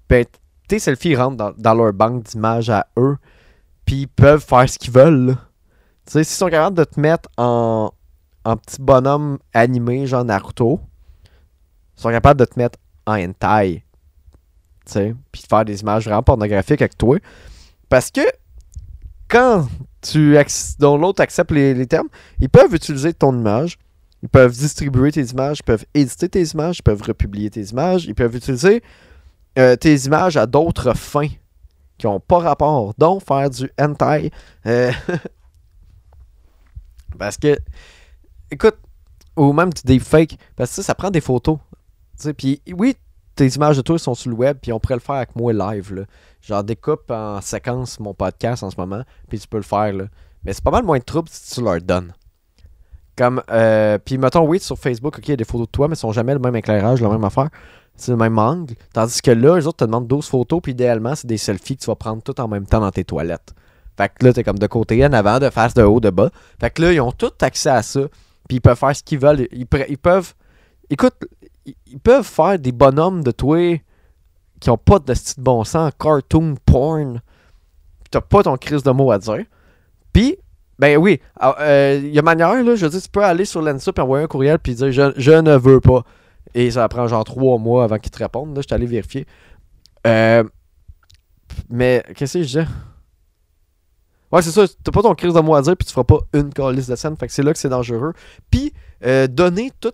ben, 0.09 0.25
tes 0.67 0.79
selfies 0.79 1.15
rentrent 1.15 1.53
dans, 1.57 1.73
leur 1.73 1.93
banque 1.93 2.23
d'images 2.23 2.69
à 2.69 2.87
eux. 2.97 3.17
Puis 3.85 4.01
ils 4.01 4.07
peuvent 4.07 4.43
faire 4.43 4.67
ce 4.69 4.79
qu'ils 4.79 4.93
veulent. 4.93 5.35
Tu 6.05 6.13
sais, 6.13 6.23
s'ils 6.23 6.37
sont 6.37 6.49
capables 6.49 6.77
de 6.77 6.83
te 6.83 6.99
mettre 6.99 7.29
en, 7.37 7.91
petit 8.43 8.81
bonhomme 8.81 9.39
animé, 9.53 10.05
genre 10.07 10.25
Naruto, 10.25 10.79
ils 11.97 12.01
sont 12.01 12.09
capables 12.09 12.39
de 12.39 12.45
te 12.45 12.57
mettre 12.57 12.79
en 13.05 13.17
hentai. 13.17 13.83
Tu 14.85 14.91
sais, 14.91 15.15
puis 15.31 15.41
de 15.41 15.47
faire 15.47 15.65
des 15.65 15.81
images 15.81 16.05
vraiment 16.05 16.23
pornographiques 16.23 16.81
avec 16.81 16.97
toi. 16.97 17.17
Parce 17.89 18.11
que 18.11 18.21
quand 19.27 19.67
tu 20.01 20.37
dont 20.79 20.97
l'autre 20.97 21.21
accepte 21.21 21.51
les, 21.51 21.87
termes, 21.87 22.09
ils 22.39 22.49
peuvent 22.49 22.73
utiliser 22.73 23.13
ton 23.13 23.35
image 23.35 23.79
ils 24.25 24.29
peuvent 24.29 24.57
distribuer 24.57 25.11
tes 25.11 25.23
images, 25.23 25.59
ils 25.59 25.65
peuvent 25.65 25.85
éditer 25.93 26.27
tes 26.27 26.43
images, 26.43 26.79
ils 26.79 26.83
peuvent 26.83 27.03
republier 27.03 27.51
tes 27.51 27.61
images, 27.61 28.05
ils 28.05 28.15
peuvent 28.15 28.35
utiliser 28.35 28.81
euh, 29.57 29.75
tes 29.75 29.95
images 30.05 30.37
à 30.37 30.45
d'autres 30.45 30.95
fins 30.95 31.29
qui 31.97 32.07
n'ont 32.07 32.19
pas 32.19 32.39
rapport, 32.39 32.93
dont 32.97 33.19
faire 33.19 33.49
du 33.49 33.71
hentai. 33.79 34.31
Euh, 34.65 34.91
parce 37.19 37.37
que, 37.37 37.57
écoute, 38.51 38.75
ou 39.37 39.53
même 39.53 39.73
du 39.73 39.81
deepfake, 39.83 40.37
parce 40.55 40.71
que 40.71 40.75
ça, 40.77 40.83
ça 40.83 40.95
prend 40.95 41.09
des 41.09 41.21
photos. 41.21 41.57
Puis 42.37 42.61
oui, 42.73 42.95
tes 43.35 43.47
images 43.47 43.77
de 43.77 43.81
toi 43.81 43.99
sont 43.99 44.15
sur 44.15 44.29
le 44.29 44.35
web, 44.35 44.57
puis 44.61 44.71
on 44.71 44.79
pourrait 44.79 44.95
le 44.95 45.01
faire 45.01 45.15
avec 45.15 45.35
moi 45.35 45.53
live. 45.53 45.93
Là. 45.93 46.03
Genre, 46.41 46.63
découpe 46.63 47.11
en 47.11 47.41
séquence 47.41 47.99
mon 47.99 48.13
podcast 48.13 48.63
en 48.63 48.71
ce 48.71 48.77
moment, 48.77 49.03
puis 49.27 49.39
tu 49.39 49.47
peux 49.47 49.57
le 49.57 49.63
faire. 49.63 49.93
Là. 49.93 50.05
Mais 50.43 50.53
c'est 50.53 50.63
pas 50.63 50.71
mal 50.71 50.83
moins 50.83 50.99
de 50.99 51.03
trouble 51.03 51.29
si 51.31 51.55
tu 51.55 51.61
leur 51.61 51.81
donnes. 51.81 52.13
Comme, 53.17 53.41
euh, 53.49 53.97
puis 53.97 54.17
mettons, 54.17 54.45
oui, 54.45 54.59
sur 54.59 54.77
Facebook, 54.77 55.17
ok, 55.17 55.27
il 55.27 55.31
y 55.31 55.33
a 55.33 55.37
des 55.37 55.45
photos 55.45 55.67
de 55.67 55.71
toi, 55.71 55.87
mais 55.87 55.93
elles 55.93 55.97
sont 55.97 56.11
jamais 56.11 56.33
le 56.33 56.39
même 56.39 56.55
éclairage, 56.55 57.01
la 57.01 57.09
même 57.09 57.23
affaire. 57.23 57.49
C'est 57.97 58.11
le 58.11 58.17
même 58.17 58.37
angle. 58.37 58.75
Tandis 58.93 59.21
que 59.21 59.31
là, 59.31 59.57
les 59.57 59.67
autres 59.67 59.77
te 59.77 59.85
demandent 59.85 60.07
12 60.07 60.27
photos, 60.27 60.59
puis 60.61 60.73
idéalement, 60.73 61.15
c'est 61.15 61.27
des 61.27 61.37
selfies 61.37 61.77
que 61.77 61.83
tu 61.83 61.87
vas 61.87 61.95
prendre 61.95 62.21
tout 62.21 62.39
en 62.41 62.47
même 62.47 62.65
temps 62.65 62.79
dans 62.79 62.91
tes 62.91 63.03
toilettes. 63.03 63.53
Fait 63.97 64.09
que 64.09 64.25
là, 64.25 64.33
t'es 64.33 64.43
comme 64.43 64.59
de 64.59 64.67
côté, 64.67 65.05
en 65.05 65.13
avant, 65.13 65.39
de 65.39 65.49
face, 65.49 65.73
de 65.73 65.83
haut, 65.83 65.99
de 65.99 66.09
bas. 66.09 66.29
Fait 66.59 66.69
que 66.69 66.81
là, 66.81 66.91
ils 66.91 66.99
ont 66.99 67.11
tout 67.11 67.31
accès 67.41 67.69
à 67.69 67.81
ça. 67.81 68.01
Puis 68.47 68.57
ils 68.57 68.61
peuvent 68.61 68.77
faire 68.77 68.95
ce 68.95 69.01
qu'ils 69.01 69.19
veulent. 69.19 69.47
Ils, 69.51 69.65
peuvent. 69.65 70.33
Écoute, 70.89 71.15
ils 71.65 71.99
peuvent 71.99 72.25
faire 72.25 72.59
des 72.59 72.71
bonhommes 72.71 73.23
de 73.23 73.31
toi 73.31 73.79
qui 74.59 74.69
ont 74.69 74.77
pas 74.77 74.99
de 74.99 75.13
style 75.13 75.41
bon 75.41 75.63
sens, 75.63 75.91
cartoon 75.99 76.55
porn. 76.65 77.21
T'as 78.11 78.21
pas 78.21 78.43
ton 78.43 78.57
crise 78.57 78.83
de 78.83 78.91
mots 78.91 79.11
à 79.11 79.19
dire. 79.19 79.45
Puis 80.13 80.37
ben 80.77 80.97
oui, 80.97 81.19
il 81.21 81.27
ah, 81.39 81.55
euh, 81.61 82.01
y 82.03 82.19
a 82.19 82.21
manière, 82.21 82.53
là, 82.53 82.75
je 82.75 82.85
veux 82.85 82.89
dire, 82.89 83.01
tu 83.01 83.09
peux 83.09 83.23
aller 83.23 83.45
sur 83.45 83.61
l'ENSA 83.61 83.91
et 83.95 83.99
envoyer 84.01 84.25
un 84.25 84.27
courriel 84.27 84.59
puis 84.59 84.75
dire 84.75 84.91
je, 84.91 85.31
ne 85.31 85.55
veux 85.55 85.79
pas. 85.79 86.03
Et 86.55 86.71
ça 86.71 86.87
prend 86.87 87.05
genre 87.07 87.25
trois 87.25 87.59
mois 87.59 87.83
avant 87.83 87.99
qu'ils 87.99 88.11
te 88.11 88.17
répondent. 88.17 88.55
Là, 88.55 88.61
je 88.61 88.67
suis 88.67 88.73
allé 88.73 88.85
vérifier. 88.85 89.27
Euh, 90.07 90.43
mais 91.69 92.01
qu'est-ce 92.15 92.33
que 92.33 92.41
je 92.43 92.47
disais? 92.47 92.67
Ouais, 94.31 94.41
c'est 94.41 94.51
ça, 94.51 94.65
t'as 94.83 94.91
pas 94.91 95.01
ton 95.01 95.13
crise 95.13 95.33
de 95.33 95.39
mots 95.41 95.53
à 95.53 95.61
dire 95.61 95.77
puis 95.77 95.85
tu 95.85 95.93
feras 95.93 96.05
pas 96.05 96.19
une 96.33 96.49
liste 96.71 96.89
de 96.89 96.95
scène. 96.95 97.15
Fait 97.17 97.27
que 97.27 97.33
c'est 97.33 97.43
là 97.43 97.51
que 97.51 97.59
c'est 97.59 97.69
dangereux. 97.69 98.13
Puis, 98.49 98.73
euh, 99.05 99.27
donner 99.27 99.71
tout, 99.79 99.91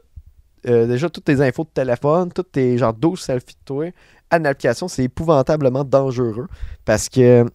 déjà 0.63 1.09
toutes 1.09 1.25
tes 1.25 1.41
infos 1.41 1.63
de 1.63 1.69
téléphone, 1.69 2.31
toutes 2.31 2.51
tes 2.51 2.77
genre 2.77 2.93
12 2.93 3.19
selfies 3.19 3.55
de 3.55 3.65
toi 3.65 3.85
à 4.29 4.37
une 4.37 4.45
application, 4.45 4.87
c'est 4.87 5.03
épouvantablement 5.03 5.83
dangereux. 5.83 6.47
Parce 6.85 7.09
que 7.09 7.45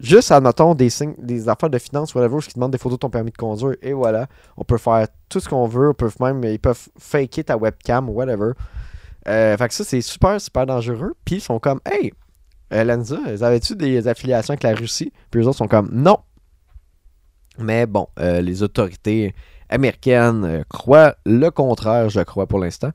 Juste, 0.00 0.32
admettons, 0.32 0.74
des 0.74 0.88
signes, 0.88 1.14
des 1.18 1.48
affaires 1.48 1.68
de 1.68 1.78
finances, 1.78 2.14
whatever, 2.14 2.38
qui 2.40 2.54
demandent 2.54 2.72
des 2.72 2.78
photos 2.78 2.96
de 2.96 3.00
ton 3.00 3.10
permis 3.10 3.32
de 3.32 3.36
conduire, 3.36 3.76
et 3.82 3.92
voilà. 3.92 4.28
On 4.56 4.64
peut 4.64 4.78
faire 4.78 5.06
tout 5.28 5.40
ce 5.40 5.48
qu'on 5.48 5.66
veut. 5.66 5.90
On 5.90 5.94
peut 5.94 6.10
même, 6.20 6.42
ils 6.44 6.58
peuvent 6.58 6.88
faker 6.98 7.44
ta 7.44 7.56
webcam 7.58 8.08
whatever. 8.08 8.52
Euh, 9.28 9.56
fait 9.58 9.68
que 9.68 9.74
ça, 9.74 9.84
c'est 9.84 10.00
super, 10.00 10.40
super 10.40 10.64
dangereux. 10.64 11.12
Puis 11.26 11.36
ils 11.36 11.40
sont 11.40 11.58
comme, 11.58 11.80
hey, 11.84 12.12
euh, 12.72 12.82
Lenza, 12.82 13.18
avais-tu 13.26 13.76
des 13.76 14.08
affiliations 14.08 14.52
avec 14.52 14.62
la 14.62 14.74
Russie? 14.74 15.12
Puis 15.30 15.42
les 15.42 15.46
autres 15.46 15.58
sont 15.58 15.68
comme, 15.68 15.90
non. 15.92 16.18
Mais 17.58 17.86
bon, 17.86 18.08
euh, 18.18 18.40
les 18.40 18.62
autorités 18.62 19.34
américaines 19.68 20.64
croient 20.70 21.14
le 21.26 21.50
contraire, 21.50 22.08
je 22.08 22.20
crois, 22.20 22.46
pour 22.46 22.58
l'instant. 22.58 22.90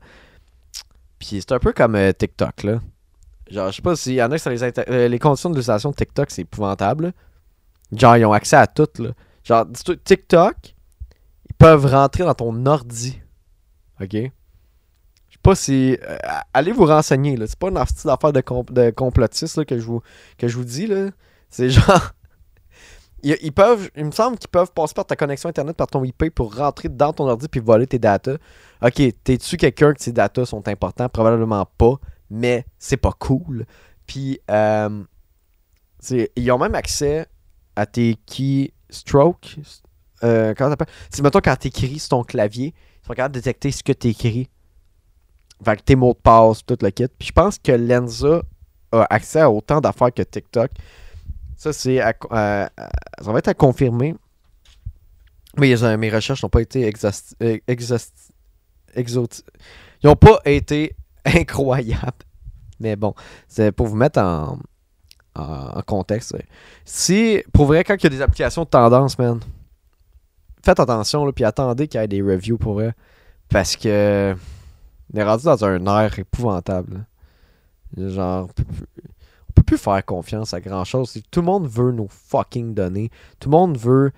Puis 1.20 1.40
c'est 1.40 1.52
un 1.52 1.60
peu 1.60 1.72
comme 1.72 1.96
TikTok, 2.18 2.64
là. 2.64 2.80
Genre, 3.50 3.70
je 3.70 3.76
sais 3.76 3.82
pas 3.82 3.96
s'il 3.96 4.14
y 4.14 4.22
en 4.22 4.30
a 4.30 4.36
qui 4.36 4.42
ça 4.42 4.50
les 4.50 4.62
euh, 4.62 5.08
Les 5.08 5.18
conditions 5.18 5.50
d'utilisation 5.50 5.90
de 5.90 5.94
TikTok, 5.96 6.30
c'est 6.30 6.42
épouvantable. 6.42 7.12
Genre, 7.92 8.16
ils 8.16 8.24
ont 8.24 8.32
accès 8.32 8.56
à 8.56 8.66
tout. 8.66 8.88
Là. 8.98 9.10
Genre, 9.44 9.66
TikTok, 10.04 10.56
ils 11.48 11.54
peuvent 11.54 11.86
rentrer 11.86 12.24
dans 12.24 12.34
ton 12.34 12.66
ordi. 12.66 13.20
OK? 14.00 14.12
Je 14.12 14.18
sais 14.18 15.40
pas 15.42 15.54
si. 15.54 15.96
Euh, 16.02 16.16
allez 16.52 16.72
vous 16.72 16.86
renseigner, 16.86 17.36
là. 17.36 17.46
C'est 17.46 17.58
pas 17.58 17.68
une 17.68 17.78
affaire 17.78 18.32
de, 18.32 18.42
de 18.72 18.90
complotiste 18.90 19.56
là, 19.58 19.64
que, 19.64 19.78
je 19.78 19.84
vous, 19.84 20.02
que 20.38 20.48
je 20.48 20.56
vous 20.56 20.64
dis, 20.64 20.86
là. 20.86 21.10
C'est 21.48 21.70
genre. 21.70 22.12
Ils, 23.22 23.50
peuvent, 23.50 23.90
il 23.96 24.04
me 24.04 24.12
semble 24.12 24.38
qu'ils 24.38 24.50
peuvent 24.50 24.70
passer 24.72 24.94
par 24.94 25.04
ta 25.04 25.16
connexion 25.16 25.48
Internet, 25.48 25.76
par 25.76 25.88
ton 25.88 26.04
IP 26.04 26.32
pour 26.32 26.54
rentrer 26.54 26.88
dans 26.88 27.12
ton 27.12 27.26
ordi 27.26 27.48
puis 27.48 27.58
voler 27.58 27.88
tes 27.88 27.98
datas. 27.98 28.36
Ok, 28.80 29.02
t'es-tu 29.24 29.56
quelqu'un 29.56 29.94
que 29.94 29.98
tes 29.98 30.12
datas 30.12 30.44
sont 30.44 30.68
importants? 30.68 31.08
Probablement 31.08 31.66
pas 31.76 31.98
mais 32.30 32.64
c'est 32.78 32.96
pas 32.96 33.12
cool. 33.12 33.66
Puis, 34.06 34.40
euh, 34.50 35.04
ils 36.36 36.50
ont 36.50 36.58
même 36.58 36.74
accès 36.74 37.26
à 37.74 37.86
tes 37.86 38.16
keystrokes. 38.26 39.56
Euh, 40.24 40.54
comment 40.56 40.70
t'appelles 40.70 40.94
Si, 41.12 41.22
mettons, 41.22 41.40
quand 41.40 41.56
t'écris 41.56 41.98
sur 41.98 42.10
ton 42.10 42.24
clavier, 42.24 42.74
ils 43.02 43.06
sont 43.06 43.14
capables 43.14 43.34
de 43.34 43.40
détecter 43.40 43.70
ce 43.70 43.82
que 43.82 43.92
t'écris. 43.92 44.48
Fait 45.64 45.76
que 45.76 45.82
tes 45.82 45.96
mots 45.96 46.12
de 46.12 46.18
passe, 46.18 46.64
tout 46.64 46.76
le 46.80 46.90
kit. 46.90 47.08
Puis 47.18 47.28
je 47.28 47.32
pense 47.32 47.58
que 47.58 47.72
Lenza 47.72 48.42
a 48.92 49.06
accès 49.10 49.40
à 49.40 49.50
autant 49.50 49.80
d'affaires 49.80 50.12
que 50.12 50.22
TikTok. 50.22 50.70
Ça, 51.56 51.72
c'est 51.72 51.98
ça 51.98 52.68
va 53.20 53.38
être 53.38 53.48
à 53.48 53.54
confirmer. 53.54 54.14
Mais 55.58 55.74
mes 55.96 56.10
recherches 56.10 56.42
n'ont 56.42 56.50
pas 56.50 56.60
été 56.60 56.86
exhaust, 56.86 57.34
euh, 57.42 57.58
Ils 57.66 59.26
n'ont 60.04 60.16
pas 60.16 60.40
été 60.44 60.94
incroyable. 61.26 62.24
Mais 62.80 62.96
bon, 62.96 63.14
c'est 63.48 63.72
pour 63.72 63.86
vous 63.86 63.96
mettre 63.96 64.20
en, 64.20 64.58
contexte. 65.86 66.34
Si, 66.84 67.42
pour 67.52 67.66
vrai, 67.66 67.84
quand 67.84 67.94
il 67.94 68.04
y 68.04 68.06
a 68.06 68.10
des 68.10 68.22
applications 68.22 68.64
de 68.64 68.68
tendance, 68.68 69.18
man, 69.18 69.40
faites 70.62 70.80
attention, 70.80 71.26
là, 71.26 71.32
puis 71.32 71.44
attendez 71.44 71.88
qu'il 71.88 72.00
y 72.00 72.04
ait 72.04 72.08
des 72.08 72.22
reviews 72.22 72.56
pour 72.56 72.74
vrai. 72.74 72.94
Parce 73.48 73.76
que 73.76 74.34
on 75.12 75.18
est 75.18 75.22
rendu 75.22 75.44
dans 75.44 75.64
un 75.64 75.86
air 75.86 76.18
épouvantable. 76.18 77.06
Genre, 77.96 78.48
on 78.48 79.52
peut 79.54 79.62
plus 79.62 79.78
faire 79.78 80.04
confiance 80.04 80.52
à 80.54 80.60
grand 80.60 80.84
chose. 80.84 81.20
Tout 81.30 81.40
le 81.40 81.46
monde 81.46 81.66
veut 81.66 81.92
nos 81.92 82.08
fucking 82.08 82.74
données. 82.74 83.10
Tout 83.38 83.48
le 83.50 83.56
monde 83.56 83.78
veut 83.78 84.12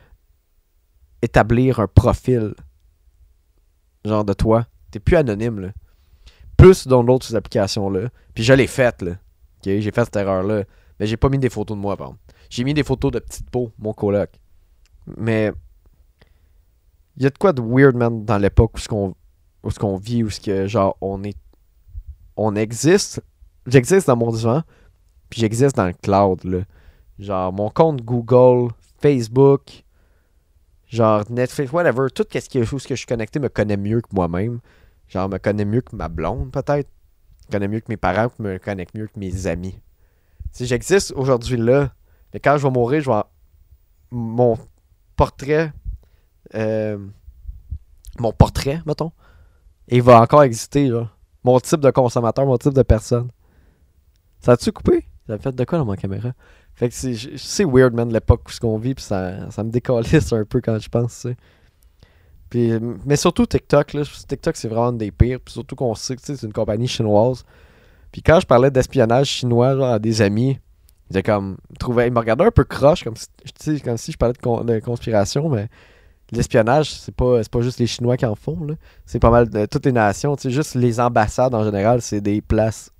établir 1.21 1.81
un 1.81 1.87
profil. 1.87 2.55
Genre 4.05 4.25
de 4.25 4.33
toi. 4.33 4.67
T'es 4.91 5.01
plus 5.01 5.17
anonyme, 5.17 5.61
là. 5.61 5.69
Plus 6.59 6.87
download 6.87 7.23
ces 7.23 7.35
applications-là. 7.35 8.11
Puis 8.35 8.45
je 8.45 8.53
l'ai 8.53 8.67
faite, 8.67 9.01
là. 9.01 9.13
J'ai 9.65 9.81
fait 9.81 10.05
cette 10.05 10.17
erreur-là. 10.17 10.65
Mais 11.01 11.07
j'ai 11.07 11.17
pas 11.17 11.31
mis 11.31 11.39
des 11.39 11.49
photos 11.49 11.77
de 11.77 11.81
moi, 11.81 11.97
par 11.97 12.13
J'ai 12.51 12.65
mis 12.65 12.75
des 12.75 12.83
photos 12.83 13.13
de 13.13 13.21
petite 13.21 13.49
peau, 13.49 13.73
mon 13.79 13.95
coloc. 13.95 14.29
Mais. 15.17 15.53
Il 17.17 17.23
y 17.23 17.27
a 17.27 17.31
de 17.31 17.39
quoi 17.39 17.53
de 17.53 17.63
weird, 17.63 17.97
man, 17.97 18.25
dans 18.25 18.39
l'époque 18.39 18.73
où 18.77 18.79
ce 18.79 18.89
qu'on 18.89 19.15
où 19.63 19.71
ce 19.71 19.79
qu'on 19.79 19.97
vit, 19.97 20.23
où 20.23 20.31
ce 20.31 20.41
que, 20.41 20.67
genre, 20.67 20.97
on 21.01 21.23
est. 21.25 21.39
On 22.37 22.55
existe. 22.55 23.23
J'existe 23.67 24.07
dans 24.07 24.17
mon 24.17 24.31
divan. 24.31 24.63
Puis 25.31 25.41
j'existe 25.41 25.77
dans 25.77 25.87
le 25.87 25.95
cloud, 25.95 26.45
là. 26.45 26.61
Genre, 27.19 27.53
mon 27.53 27.71
compte 27.71 28.03
Google, 28.03 28.73
Facebook, 29.01 29.85
genre 30.89 31.25
Netflix, 31.31 31.73
whatever, 31.73 32.09
tout 32.15 32.25
ce 32.33 32.49
qui 32.49 32.59
est 32.59 32.65
chose 32.65 32.85
que 32.85 32.95
je 32.95 32.99
suis 32.99 33.07
connecté 33.07 33.39
me 33.39 33.49
connaît 33.49 33.77
mieux 33.77 34.01
que 34.01 34.09
moi-même. 34.13 34.61
Genre, 35.09 35.29
me 35.29 35.39
connaît 35.39 35.65
mieux 35.65 35.81
que 35.81 35.97
ma 35.97 36.09
blonde, 36.09 36.51
peut-être. 36.51 36.89
Me 37.49 37.53
connaît 37.53 37.69
mieux 37.69 37.81
que 37.81 37.87
mes 37.89 37.97
parents, 37.97 38.31
me 38.39 38.59
connaît 38.59 38.87
mieux 38.95 39.07
que 39.07 39.19
mes 39.19 39.47
amis. 39.47 39.79
Si 40.53 40.67
j'existe 40.67 41.13
aujourd'hui 41.13 41.57
là, 41.57 41.93
mais 42.33 42.41
quand 42.41 42.57
je 42.59 42.63
vais 42.63 42.73
mourir, 42.73 43.03
je 43.03 43.11
vais. 43.11 43.23
Mon 44.11 44.59
portrait. 45.17 45.73
Euh, 46.55 46.99
mon 48.19 48.33
portrait, 48.33 48.83
mettons. 48.87 49.13
il 49.89 50.03
va 50.03 50.21
encore 50.21 50.43
exister, 50.43 50.89
genre. 50.89 51.09
Mon 51.45 51.61
type 51.61 51.81
de 51.81 51.91
consommateur, 51.91 52.47
mon 52.47 52.59
type 52.59 52.75
de 52.75 52.83
personne. 52.83 53.31
Ça 54.41 54.53
a-tu 54.53 54.73
coupé? 54.73 55.07
Ça 55.27 55.39
fait 55.39 55.55
de 55.55 55.65
quoi 55.65 55.79
dans 55.79 55.85
ma 55.85 55.97
caméra? 55.97 56.33
Fait 56.75 56.89
que 56.89 56.95
c'est 56.95 57.65
weird, 57.65 57.93
man, 57.93 58.13
l'époque 58.13 58.43
où 58.49 58.53
ce 58.53 58.61
qu'on 58.61 58.79
vit, 58.79 58.95
puis 58.95 59.05
ça, 59.05 59.51
ça 59.51 59.65
me 59.65 59.71
décalisse 59.71 60.33
un 60.33 60.45
peu 60.45 60.61
quand 60.61 60.79
je 60.79 60.89
pense, 60.89 61.13
sais. 61.13 61.37
Mais 62.55 63.17
surtout 63.17 63.47
TikTok, 63.47 63.93
là, 63.93 64.03
TikTok 64.29 64.57
c'est 64.57 64.69
vraiment 64.69 64.93
des 64.93 65.11
pires, 65.11 65.41
puis 65.41 65.53
surtout 65.53 65.77
qu'on 65.77 65.95
sait 65.95 66.17
que 66.17 66.23
c'est 66.25 66.43
une 66.43 66.53
compagnie 66.53 66.89
chinoise. 66.89 67.45
Puis 68.13 68.23
quand 68.23 68.41
je 68.41 68.47
parlais 68.47 68.71
d'espionnage 68.71 69.29
chinois 69.29 69.77
genre, 69.77 69.93
à 69.93 69.99
des 69.99 70.23
amis, 70.23 70.59
ils, 71.11 71.23
comme, 71.23 71.57
ils, 71.81 72.13
me 72.13 72.19
regardaient 72.19 72.47
un 72.47 72.51
peu 72.51 72.65
croche, 72.65 73.05
comme 73.05 73.17
si, 73.17 73.81
comme 73.81 73.97
si 73.97 74.13
je 74.13 74.17
parlais 74.19 74.35
de, 74.35 74.81
conspiration, 74.81 75.49
mais 75.49 75.69
l'espionnage, 76.33 76.93
c'est 76.93 77.15
pas, 77.15 77.43
pas 77.51 77.61
juste 77.61 77.79
les 77.79 77.87
Chinois 77.87 78.17
qui 78.17 78.27
en 78.27 78.35
font. 78.35 78.67
C'est 79.07 79.19
pas 79.19 79.31
mal 79.31 79.49
de 79.49 79.67
toutes 79.67 79.87
les 79.87 79.93
nations. 79.93 80.37
Juste 80.43 80.75
les 80.75 81.01
ambassades 81.01 81.55
en 81.55 81.65
général, 81.65 82.03
c'est 82.03 82.21
des 82.21 82.41
places. 82.41 82.91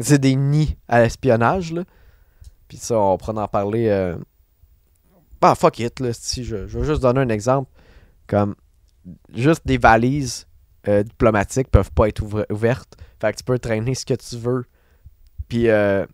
C'est 0.00 0.18
des 0.18 0.34
nids 0.34 0.76
à 0.88 1.02
l'espionnage. 1.02 1.74
Puis 2.68 2.78
ça, 2.78 2.98
on 2.98 3.16
pourra 3.16 3.32
en 3.42 3.48
parler. 3.48 3.88
Euh... 3.88 4.16
Bah, 5.40 5.54
fuck 5.54 5.78
it, 5.78 6.00
là. 6.00 6.10
Je, 6.10 6.42
je 6.42 6.78
vais 6.78 6.84
juste 6.84 7.02
donner 7.02 7.20
un 7.20 7.28
exemple. 7.28 7.70
Comme 8.30 8.54
juste 9.34 9.62
des 9.66 9.76
valises 9.76 10.46
euh, 10.86 11.02
diplomatiques 11.02 11.68
peuvent 11.68 11.90
pas 11.90 12.06
être 12.06 12.22
ouvertes. 12.48 12.96
Fait 13.20 13.32
que 13.32 13.38
tu 13.38 13.44
peux 13.44 13.58
traîner 13.58 13.96
ce 13.96 14.06
que 14.06 14.14
tu 14.14 14.36
veux. 14.36 14.64
Puis, 15.48 15.68
euh, 15.68 16.06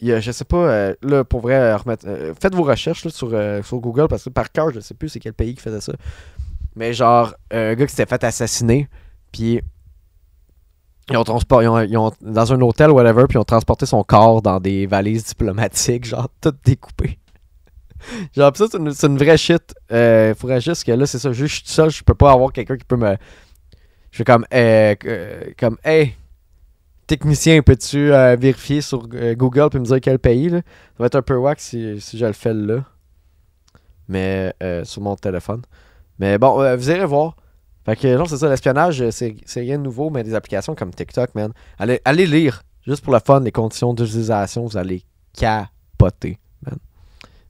y 0.00 0.12
a, 0.12 0.20
je 0.20 0.30
sais 0.30 0.44
pas, 0.44 0.56
euh, 0.56 0.94
là, 1.02 1.24
pour 1.24 1.40
vrai, 1.40 1.74
remettre, 1.74 2.06
euh, 2.06 2.32
faites 2.40 2.54
vos 2.54 2.62
recherches 2.62 3.08
sur, 3.08 3.30
sur 3.64 3.78
Google 3.80 4.06
parce 4.06 4.22
que 4.22 4.30
par 4.30 4.52
cœur, 4.52 4.70
je 4.72 4.78
sais 4.78 4.94
plus 4.94 5.08
c'est 5.08 5.18
quel 5.18 5.34
pays 5.34 5.56
qui 5.56 5.60
faisait 5.60 5.80
ça. 5.80 5.92
Mais 6.76 6.92
genre, 6.92 7.34
un 7.50 7.74
gars 7.74 7.86
qui 7.86 7.90
s'était 7.92 8.08
fait 8.08 8.22
assassiner, 8.22 8.88
puis 9.32 9.60
ils 11.10 11.16
ont, 11.16 11.24
transporté, 11.24 11.64
ils 11.88 11.96
ont, 11.96 12.12
dans 12.20 12.52
un 12.52 12.60
hôtel, 12.60 12.90
whatever, 12.90 13.24
puis 13.26 13.34
ils 13.34 13.40
ont 13.40 13.44
transporté 13.44 13.84
son 13.84 14.04
corps 14.04 14.42
dans 14.42 14.60
des 14.60 14.86
valises 14.86 15.24
diplomatiques, 15.24 16.04
genre, 16.06 16.28
toutes 16.40 16.64
découpées. 16.64 17.17
Genre, 18.36 18.56
ça, 18.56 18.66
c'est 18.70 19.06
une, 19.06 19.18
vraie 19.18 19.36
shit. 19.36 19.74
Il 19.90 20.34
faudrait 20.36 20.60
juste 20.60 20.84
que 20.84 20.92
là, 20.92 21.06
c'est 21.06 21.18
ça, 21.18 21.32
juste 21.32 21.54
je 21.54 21.60
suis 21.60 21.68
seul, 21.68 21.90
je 21.90 22.02
peux 22.02 22.14
pas 22.14 22.32
avoir 22.32 22.52
quelqu'un 22.52 22.76
qui 22.76 22.84
peut 22.84 22.96
me. 22.96 23.16
Je 24.10 24.18
fais 24.18 24.24
comme, 24.24 24.46
euh, 24.52 24.94
comme, 25.58 25.76
hey, 25.84 26.14
technicien, 27.06 27.60
peux-tu 27.62 28.12
euh, 28.12 28.36
vérifier 28.36 28.80
sur 28.80 29.06
euh, 29.14 29.34
Google 29.34 29.68
et 29.74 29.78
me 29.78 29.84
dire 29.84 30.00
quel 30.00 30.18
pays 30.18 30.48
là? 30.48 30.58
Ça 30.58 30.94
va 30.98 31.06
être 31.06 31.16
un 31.16 31.22
peu 31.22 31.36
wack 31.36 31.60
si, 31.60 32.00
si 32.00 32.18
je 32.18 32.26
le 32.26 32.32
fais 32.32 32.54
là. 32.54 32.84
Mais 34.08 34.54
sur 34.84 35.02
mon 35.02 35.16
téléphone. 35.16 35.62
Mais 36.18 36.38
bon, 36.38 36.76
vous 36.76 36.90
irez 36.90 37.04
voir. 37.04 37.36
Fait 37.84 37.94
que 37.94 38.16
non, 38.16 38.24
c'est 38.24 38.38
ça, 38.38 38.48
l'espionnage, 38.48 39.10
c'est 39.10 39.36
rien 39.56 39.78
de 39.78 39.82
nouveau, 39.82 40.08
mais 40.10 40.24
des 40.24 40.34
applications 40.34 40.74
comme 40.74 40.92
TikTok, 40.92 41.34
man. 41.34 41.52
Allez, 41.78 42.00
allez 42.04 42.26
lire, 42.26 42.62
juste 42.86 43.04
pour 43.04 43.12
le 43.12 43.20
fun, 43.24 43.40
les 43.40 43.52
conditions 43.52 43.92
d'utilisation, 43.92 44.64
vous 44.64 44.76
allez 44.76 45.04
capoter. 45.34 46.38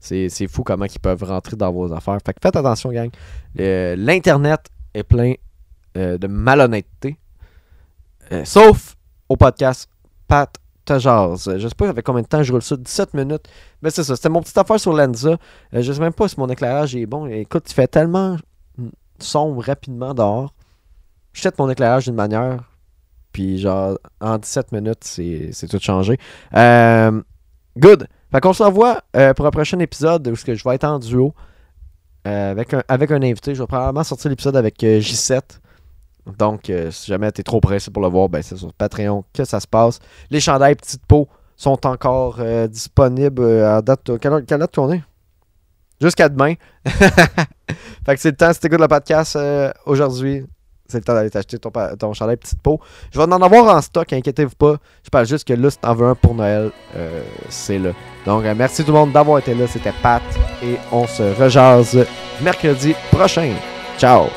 C'est 0.01 0.49
fou 0.49 0.63
comment 0.63 0.87
ils 0.87 1.01
peuvent 1.01 1.25
rentrer 1.25 1.57
dans 1.57 1.73
vos 1.73 1.93
affaires. 1.93 2.19
Fait 2.25 2.33
que 2.33 2.39
faites 2.43 2.57
attention, 2.57 2.91
gang. 2.93 3.11
L'Internet 3.57 4.61
est 4.95 5.05
plein 5.05 5.35
de 5.95 6.27
malhonnêteté. 6.27 7.19
sauf 8.45 8.97
au 9.29 9.37
podcast 9.37 9.89
Pat 10.27 10.51
Tajaz. 10.89 11.59
Je 11.59 11.69
sais 11.69 11.75
pas 11.75 11.89
avec 11.89 12.05
combien 12.05 12.23
de 12.23 12.27
temps 12.27 12.43
je 12.43 12.53
roule 12.53 12.63
ça, 12.63 12.77
17 12.77 13.15
minutes. 13.15 13.47
Mais 13.83 13.91
c'est 13.91 14.05
ça, 14.05 14.17
c'était 14.17 14.31
mon 14.31 14.41
petite 14.41 14.57
affaire 14.57 14.81
sur 14.81 14.93
Lenza. 14.95 15.37
Euh, 15.75 15.83
je 15.83 15.93
sais 15.93 16.01
même 16.01 16.15
pas 16.15 16.29
si 16.29 16.41
mon 16.41 16.49
éclairage 16.49 16.97
est 16.97 17.07
bon. 17.07 17.27
Écoute, 17.27 17.65
tu 17.67 17.75
fais 17.75 17.87
tellement 17.87 18.37
sombre 19.19 19.63
rapidement 19.63 20.15
dehors. 20.15 20.55
Je 21.33 21.43
jette 21.43 21.59
mon 21.59 21.69
éclairage 21.69 22.05
d'une 22.05 22.15
manière. 22.15 22.73
Puis 23.33 23.59
genre, 23.59 23.99
en 24.21 24.39
17 24.39 24.73
minutes, 24.73 25.05
c'est 25.05 25.69
tout 25.69 25.79
changé. 25.79 26.19
Euh, 26.57 27.23
good. 27.77 28.07
Fait 28.31 28.41
qu'on 28.41 28.53
se 28.53 28.63
revoit 28.63 29.03
euh, 29.17 29.33
pour 29.35 29.47
un 29.47 29.51
prochain 29.51 29.79
épisode 29.79 30.29
où 30.29 30.35
je 30.35 30.45
vais 30.45 30.75
être 30.75 30.85
en 30.85 30.99
duo. 30.99 31.35
avec, 32.25 32.75
un, 32.75 32.83
avec 32.89 33.11
un 33.11 33.23
invité. 33.23 33.55
Je 33.55 33.63
vais 33.63 33.67
probablement 33.67 34.05
sortir 34.05 34.31
l'épisode 34.31 34.57
avec 34.57 34.79
J7. 34.81 35.61
Donc, 36.37 36.69
euh, 36.69 36.91
si 36.91 37.07
jamais 37.07 37.31
tu 37.33 37.41
es 37.41 37.45
trop 37.45 37.61
pressé 37.61 37.91
pour 37.91 38.03
le 38.03 38.09
voir, 38.09 38.29
ben, 38.29 38.43
c'est 38.43 38.57
sur 38.57 38.73
Patreon 38.73 39.25
que 39.33 39.45
ça 39.45 39.61
se 39.61 39.67
passe. 39.67 39.99
Les 40.31 40.41
chandails 40.41 40.75
Petite 40.75 41.05
Peau 41.07 41.29
sont 41.57 41.87
encore 41.87 42.37
euh, 42.41 42.67
disponibles 42.67 43.43
euh, 43.43 43.77
à 43.77 43.83
date. 43.83 44.19
Quelle, 44.21 44.45
quelle 44.45 44.59
date 44.59 44.75
qu'on 44.75 44.93
est? 44.93 45.03
Jusqu'à 46.01 46.29
demain. 46.29 46.55
fait 46.85 48.15
que 48.15 48.17
c'est 48.21 48.31
le 48.31 48.37
temps, 48.37 48.53
si 48.53 48.61
t'écoutes 48.61 48.81
le 48.81 48.89
podcast 48.89 49.39
aujourd'hui, 49.85 50.45
c'est 50.89 50.99
le 50.99 51.05
temps 51.05 51.15
d'aller 51.15 51.31
t'acheter 51.31 51.59
ton, 51.59 51.71
ton 51.99 52.13
chandail 52.15 52.37
Petite 52.37 52.61
Peau. 52.63 52.81
Je 53.13 53.19
vais 53.19 53.25
en 53.25 53.43
avoir 53.43 53.77
en 53.77 53.81
stock, 53.81 54.13
inquiétez-vous 54.13 54.57
pas. 54.57 54.77
Je 55.05 55.11
parle 55.11 55.27
juste 55.27 55.47
que 55.47 55.53
là, 55.53 55.71
si 55.71 55.79
t'en 55.79 55.95
veux 55.95 56.07
un 56.07 56.15
pour 56.15 56.35
Noël, 56.35 56.71
c'est 57.49 57.79
là. 57.79 57.91
Donc, 58.27 58.45
merci 58.57 58.85
tout 58.85 58.93
le 58.93 58.99
monde 58.99 59.13
d'avoir 59.13 59.39
été 59.39 59.55
là. 59.55 59.67
C'était 59.67 59.93
Pat 60.03 60.23
et 60.63 60.77
on 60.91 61.07
se 61.07 61.23
rejase 61.41 62.07
mercredi 62.41 62.95
prochain. 63.11 63.53
Ciao 63.99 64.29